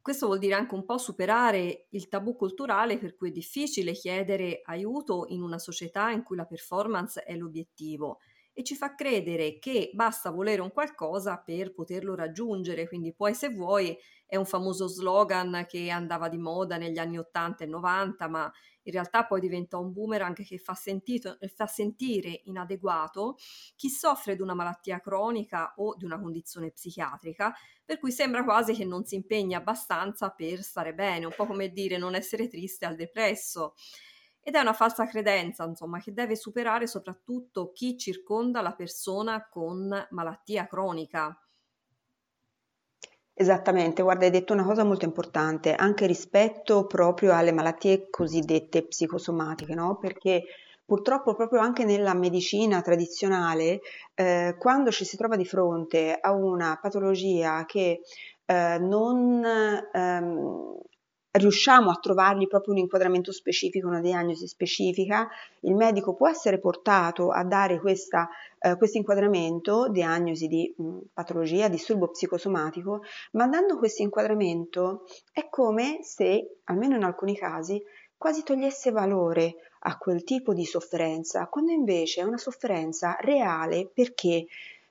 Questo 0.00 0.26
vuol 0.26 0.38
dire 0.38 0.54
anche 0.54 0.74
un 0.74 0.84
po' 0.84 0.98
superare 0.98 1.86
il 1.90 2.08
tabù 2.08 2.36
culturale 2.36 2.98
per 2.98 3.16
cui 3.16 3.30
è 3.30 3.32
difficile 3.32 3.92
chiedere 3.92 4.60
aiuto 4.64 5.24
in 5.28 5.40
una 5.40 5.58
società 5.58 6.10
in 6.10 6.22
cui 6.22 6.36
la 6.36 6.44
performance 6.44 7.22
è 7.22 7.34
l'obiettivo 7.34 8.18
e 8.52 8.62
ci 8.62 8.76
fa 8.76 8.94
credere 8.94 9.58
che 9.58 9.90
basta 9.94 10.30
volere 10.30 10.60
un 10.60 10.70
qualcosa 10.70 11.38
per 11.38 11.72
poterlo 11.74 12.14
raggiungere, 12.14 12.86
quindi 12.86 13.12
poi 13.12 13.34
se 13.34 13.48
vuoi 13.48 13.96
è 14.26 14.36
un 14.36 14.46
famoso 14.46 14.86
slogan 14.86 15.64
che 15.68 15.90
andava 15.90 16.28
di 16.28 16.38
moda 16.38 16.76
negli 16.76 16.98
anni 16.98 17.18
80 17.18 17.64
e 17.64 17.66
90, 17.66 18.28
ma 18.28 18.52
in 18.84 18.92
realtà 18.92 19.26
poi 19.26 19.40
diventa 19.40 19.78
un 19.78 19.92
boomerang 19.92 20.34
che 20.44 20.58
fa, 20.58 20.74
sentito, 20.74 21.36
fa 21.54 21.66
sentire 21.66 22.42
inadeguato 22.44 23.36
chi 23.76 23.88
soffre 23.88 24.36
di 24.36 24.42
una 24.42 24.54
malattia 24.54 25.00
cronica 25.00 25.74
o 25.76 25.94
di 25.96 26.04
una 26.04 26.20
condizione 26.20 26.70
psichiatrica, 26.70 27.54
per 27.84 27.98
cui 27.98 28.12
sembra 28.12 28.44
quasi 28.44 28.74
che 28.74 28.84
non 28.84 29.04
si 29.04 29.14
impegni 29.14 29.54
abbastanza 29.54 30.30
per 30.30 30.62
stare 30.62 30.94
bene, 30.94 31.26
un 31.26 31.34
po' 31.34 31.46
come 31.46 31.70
dire 31.70 31.98
non 31.98 32.14
essere 32.14 32.48
triste 32.48 32.86
al 32.86 32.96
depresso. 32.96 33.74
Ed 34.46 34.54
è 34.54 34.60
una 34.60 34.74
falsa 34.74 35.06
credenza, 35.06 35.64
insomma, 35.64 36.00
che 36.00 36.12
deve 36.12 36.36
superare 36.36 36.86
soprattutto 36.86 37.72
chi 37.72 37.96
circonda 37.96 38.60
la 38.60 38.74
persona 38.74 39.48
con 39.48 40.06
malattia 40.10 40.66
cronica. 40.66 41.38
Esattamente, 43.36 44.02
guarda, 44.02 44.24
hai 44.26 44.30
detto 44.30 44.52
una 44.52 44.64
cosa 44.64 44.84
molto 44.84 45.04
importante, 45.04 45.74
anche 45.74 46.06
rispetto 46.06 46.86
proprio 46.86 47.32
alle 47.34 47.50
malattie 47.52 48.08
cosiddette 48.08 48.84
psicosomatiche, 48.86 49.74
no? 49.74 49.96
Perché 49.98 50.44
purtroppo 50.84 51.34
proprio 51.34 51.60
anche 51.60 51.84
nella 51.84 52.14
medicina 52.14 52.80
tradizionale, 52.80 53.80
eh, 54.14 54.54
quando 54.58 54.90
ci 54.92 55.04
si 55.04 55.16
trova 55.16 55.34
di 55.36 55.44
fronte 55.44 56.16
a 56.20 56.30
una 56.32 56.78
patologia 56.80 57.64
che 57.64 58.02
eh, 58.44 58.78
non 58.78 59.42
ehm, 59.92 60.78
riusciamo 61.34 61.90
a 61.90 61.98
trovargli 62.00 62.46
proprio 62.46 62.74
un 62.74 62.80
inquadramento 62.80 63.32
specifico, 63.32 63.88
una 63.88 64.00
diagnosi 64.00 64.46
specifica, 64.46 65.28
il 65.60 65.74
medico 65.74 66.14
può 66.14 66.28
essere 66.28 66.58
portato 66.58 67.30
a 67.30 67.42
dare 67.44 67.74
eh, 67.74 67.80
questo 67.80 68.98
inquadramento, 68.98 69.88
diagnosi 69.88 70.46
di 70.46 70.72
mh, 70.76 70.98
patologia, 71.12 71.68
disturbo 71.68 72.08
psicosomatico, 72.08 73.02
ma 73.32 73.48
dando 73.48 73.78
questo 73.78 74.02
inquadramento 74.02 75.06
è 75.32 75.48
come 75.48 75.98
se, 76.02 76.58
almeno 76.64 76.96
in 76.96 77.02
alcuni 77.02 77.36
casi, 77.36 77.82
quasi 78.16 78.42
togliesse 78.44 78.92
valore 78.92 79.56
a 79.86 79.98
quel 79.98 80.22
tipo 80.22 80.54
di 80.54 80.64
sofferenza, 80.64 81.48
quando 81.48 81.72
invece 81.72 82.20
è 82.20 82.24
una 82.24 82.38
sofferenza 82.38 83.16
reale 83.20 83.90
perché? 83.92 84.46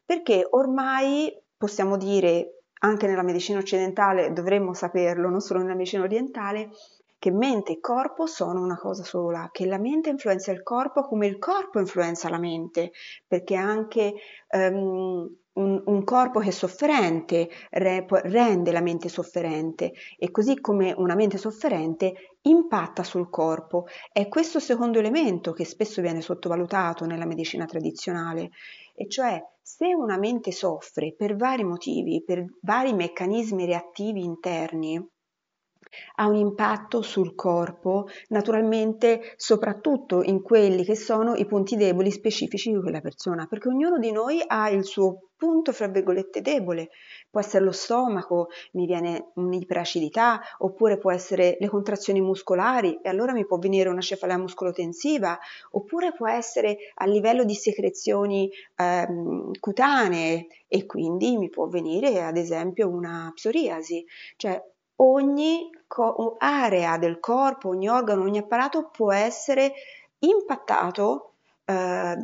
Perché 0.05 0.45
ormai 0.49 1.35
possiamo 1.57 1.95
dire 1.95 2.62
anche 2.83 3.07
nella 3.07 3.23
medicina 3.23 3.59
occidentale 3.59 4.31
dovremmo 4.33 4.73
saperlo, 4.73 5.29
non 5.29 5.41
solo 5.41 5.61
nella 5.61 5.75
medicina 5.75 6.03
orientale, 6.03 6.69
che 7.17 7.31
mente 7.31 7.71
e 7.73 7.79
corpo 7.79 8.25
sono 8.25 8.61
una 8.61 8.77
cosa 8.77 9.03
sola, 9.03 9.49
che 9.51 9.65
la 9.65 9.77
mente 9.77 10.09
influenza 10.09 10.51
il 10.51 10.61
corpo 10.61 11.03
come 11.03 11.25
il 11.25 11.39
corpo 11.39 11.79
influenza 11.79 12.27
la 12.27 12.37
mente, 12.37 12.91
perché 13.25 13.55
anche 13.55 14.13
um, 14.49 15.33
un, 15.53 15.83
un, 15.85 16.03
corpo 16.03 16.39
che 16.41 16.49
è 16.49 16.51
sofferente 16.51 17.47
re, 17.69 18.05
rende 18.09 18.73
la 18.73 18.81
mente 18.81 19.07
sofferente 19.07 19.93
e 20.17 20.31
così 20.31 20.59
come 20.59 20.93
una 20.97 21.15
mente 21.15 21.37
sofferente 21.37 22.13
impatta 22.41 23.03
sul 23.03 23.29
corpo. 23.29 23.85
È 24.11 24.27
questo 24.27 24.59
secondo 24.59 24.99
elemento 24.99 25.53
che 25.53 25.63
spesso 25.63 26.01
viene 26.01 26.19
sottovalutato 26.19 27.05
nella 27.05 27.25
medicina 27.25 27.63
tradizionale, 27.63 28.49
e 28.95 29.07
cioè 29.07 29.41
se 29.65 29.93
una 29.95 30.17
mente 30.17 30.51
soffre 30.51 31.15
per 31.15 31.37
vari 31.37 31.63
motivi, 31.63 32.21
per 32.21 32.43
vari 32.61 32.93
meccanismi 32.93 33.65
reattivi 33.65 34.21
interni, 34.21 35.01
ha 36.15 36.27
un 36.27 36.35
impatto 36.35 37.01
sul 37.01 37.35
corpo, 37.35 38.07
naturalmente 38.29 39.33
soprattutto 39.35 40.21
in 40.23 40.41
quelli 40.41 40.83
che 40.83 40.95
sono 40.95 41.35
i 41.35 41.45
punti 41.45 41.75
deboli 41.75 42.11
specifici 42.11 42.71
di 42.71 42.79
quella 42.79 43.01
persona, 43.01 43.45
perché 43.47 43.69
ognuno 43.69 43.97
di 43.97 44.11
noi 44.11 44.41
ha 44.45 44.69
il 44.69 44.83
suo 44.83 45.29
punto, 45.43 45.73
fra 45.73 45.87
virgolette, 45.87 46.39
debole. 46.39 46.89
Può 47.29 47.41
essere 47.41 47.65
lo 47.65 47.73
stomaco, 47.73 48.47
mi 48.73 48.85
viene 48.85 49.31
un'iperacidità, 49.35 50.39
oppure 50.59 50.97
può 50.97 51.11
essere 51.11 51.57
le 51.59 51.67
contrazioni 51.67 52.21
muscolari 52.21 52.99
e 53.01 53.09
allora 53.09 53.33
mi 53.33 53.45
può 53.45 53.57
venire 53.57 53.89
una 53.89 53.99
cefalea 53.99 54.37
muscolotensiva, 54.37 55.37
oppure 55.71 56.13
può 56.13 56.29
essere 56.29 56.77
a 56.93 57.05
livello 57.05 57.43
di 57.43 57.55
secrezioni 57.55 58.49
ehm, 58.77 59.51
cutanee 59.59 60.47
e 60.69 60.85
quindi 60.85 61.35
mi 61.37 61.49
può 61.49 61.67
venire 61.67 62.23
ad 62.23 62.37
esempio 62.37 62.87
una 62.87 63.29
psoriasi. 63.33 64.05
Cioè 64.37 64.72
ogni 64.97 65.69
co- 65.87 66.35
area 66.39 66.97
del 66.97 67.19
corpo, 67.19 67.69
ogni 67.69 67.87
organo, 67.89 68.23
ogni 68.23 68.39
apparato 68.39 68.89
può 68.89 69.11
essere 69.13 69.73
impattato 70.19 71.33
eh, 71.65 72.15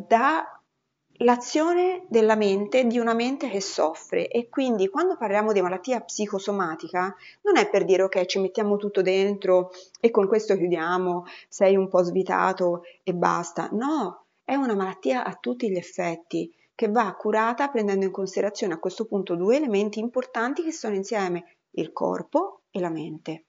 dall'azione 1.18 2.06
della 2.08 2.36
mente, 2.36 2.86
di 2.86 2.98
una 2.98 3.14
mente 3.14 3.50
che 3.50 3.62
soffre. 3.62 4.28
E 4.28 4.50
quindi 4.50 4.90
quando 4.90 5.18
parliamo 5.18 5.52
di 5.52 5.62
malattia 5.62 6.02
psicosomatica 6.02 7.16
non 7.44 7.58
è 7.58 7.70
per 7.70 7.86
dire 7.86 8.04
ok 8.04 8.26
ci 8.26 8.40
mettiamo 8.40 8.78
tutto 8.78 9.02
dentro 9.02 9.72
e 10.00 10.10
con 10.12 10.28
questo 10.28 10.56
chiudiamo, 10.56 11.26
sei 11.48 11.76
un 11.76 11.88
po' 11.88 12.04
svitato 12.04 12.84
e 13.04 13.14
basta, 13.14 13.70
no, 13.72 14.26
è 14.44 14.56
una 14.56 14.76
malattia 14.76 15.24
a 15.24 15.36
tutti 15.36 15.70
gli 15.70 15.78
effetti 15.78 16.52
che 16.74 16.90
va 16.90 17.14
curata 17.14 17.68
prendendo 17.68 18.06
in 18.06 18.12
considerazione 18.12 18.74
a 18.74 18.80
questo 18.80 19.06
punto 19.06 19.36
due 19.36 19.58
elementi 19.58 20.00
importanti 20.00 20.64
che 20.64 20.72
sono 20.72 20.96
insieme 20.96 21.58
il 21.72 21.92
corpo 21.92 22.59
e 22.72 22.80
la 22.80 22.90
mente. 22.90 23.46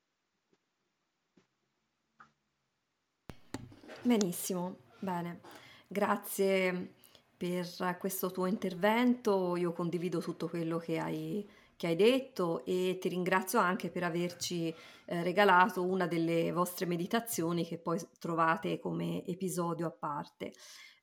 Benissimo, 4.02 4.78
bene, 4.98 5.40
grazie 5.86 6.94
per 7.36 7.96
questo 7.98 8.30
tuo 8.30 8.46
intervento, 8.46 9.56
io 9.56 9.72
condivido 9.72 10.20
tutto 10.20 10.48
quello 10.48 10.78
che 10.78 10.98
hai, 10.98 11.48
che 11.76 11.86
hai 11.86 11.96
detto 11.96 12.64
e 12.64 12.98
ti 13.00 13.08
ringrazio 13.08 13.58
anche 13.58 13.90
per 13.90 14.04
averci 14.04 14.68
eh, 14.68 15.22
regalato 15.22 15.82
una 15.82 16.06
delle 16.06 16.52
vostre 16.52 16.86
meditazioni 16.86 17.66
che 17.66 17.78
poi 17.78 17.98
trovate 18.18 18.78
come 18.78 19.24
episodio 19.26 19.86
a 19.86 19.90
parte. 19.90 20.52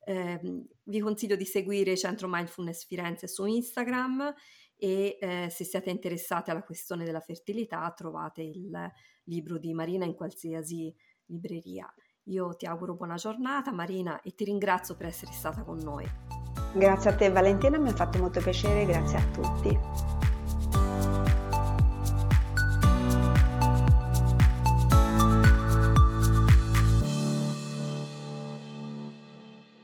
Eh, 0.06 0.39
vi 0.84 0.99
consiglio 0.99 1.36
di 1.36 1.45
seguire 1.45 1.97
Centro 1.97 2.27
Mindfulness 2.27 2.86
Firenze 2.86 3.27
su 3.27 3.45
Instagram 3.45 4.34
e 4.77 5.17
eh, 5.19 5.49
se 5.49 5.63
siete 5.63 5.89
interessati 5.89 6.51
alla 6.51 6.63
questione 6.63 7.03
della 7.03 7.19
fertilità 7.19 7.91
trovate 7.95 8.41
il 8.41 8.71
libro 9.23 9.57
di 9.57 9.73
Marina 9.73 10.05
in 10.05 10.13
qualsiasi 10.13 10.93
libreria. 11.25 11.91
Io 12.23 12.55
ti 12.55 12.65
auguro 12.65 12.95
buona 12.95 13.15
giornata 13.15 13.71
Marina 13.71 14.21
e 14.21 14.35
ti 14.35 14.43
ringrazio 14.43 14.95
per 14.95 15.07
essere 15.07 15.31
stata 15.31 15.63
con 15.63 15.77
noi. 15.77 16.05
Grazie 16.73 17.09
a 17.09 17.15
te 17.15 17.29
Valentina, 17.29 17.77
mi 17.77 17.89
ha 17.89 17.95
fatto 17.95 18.19
molto 18.19 18.41
piacere, 18.41 18.85
grazie 18.85 19.17
a 19.17 19.25
tutti. 19.31 20.16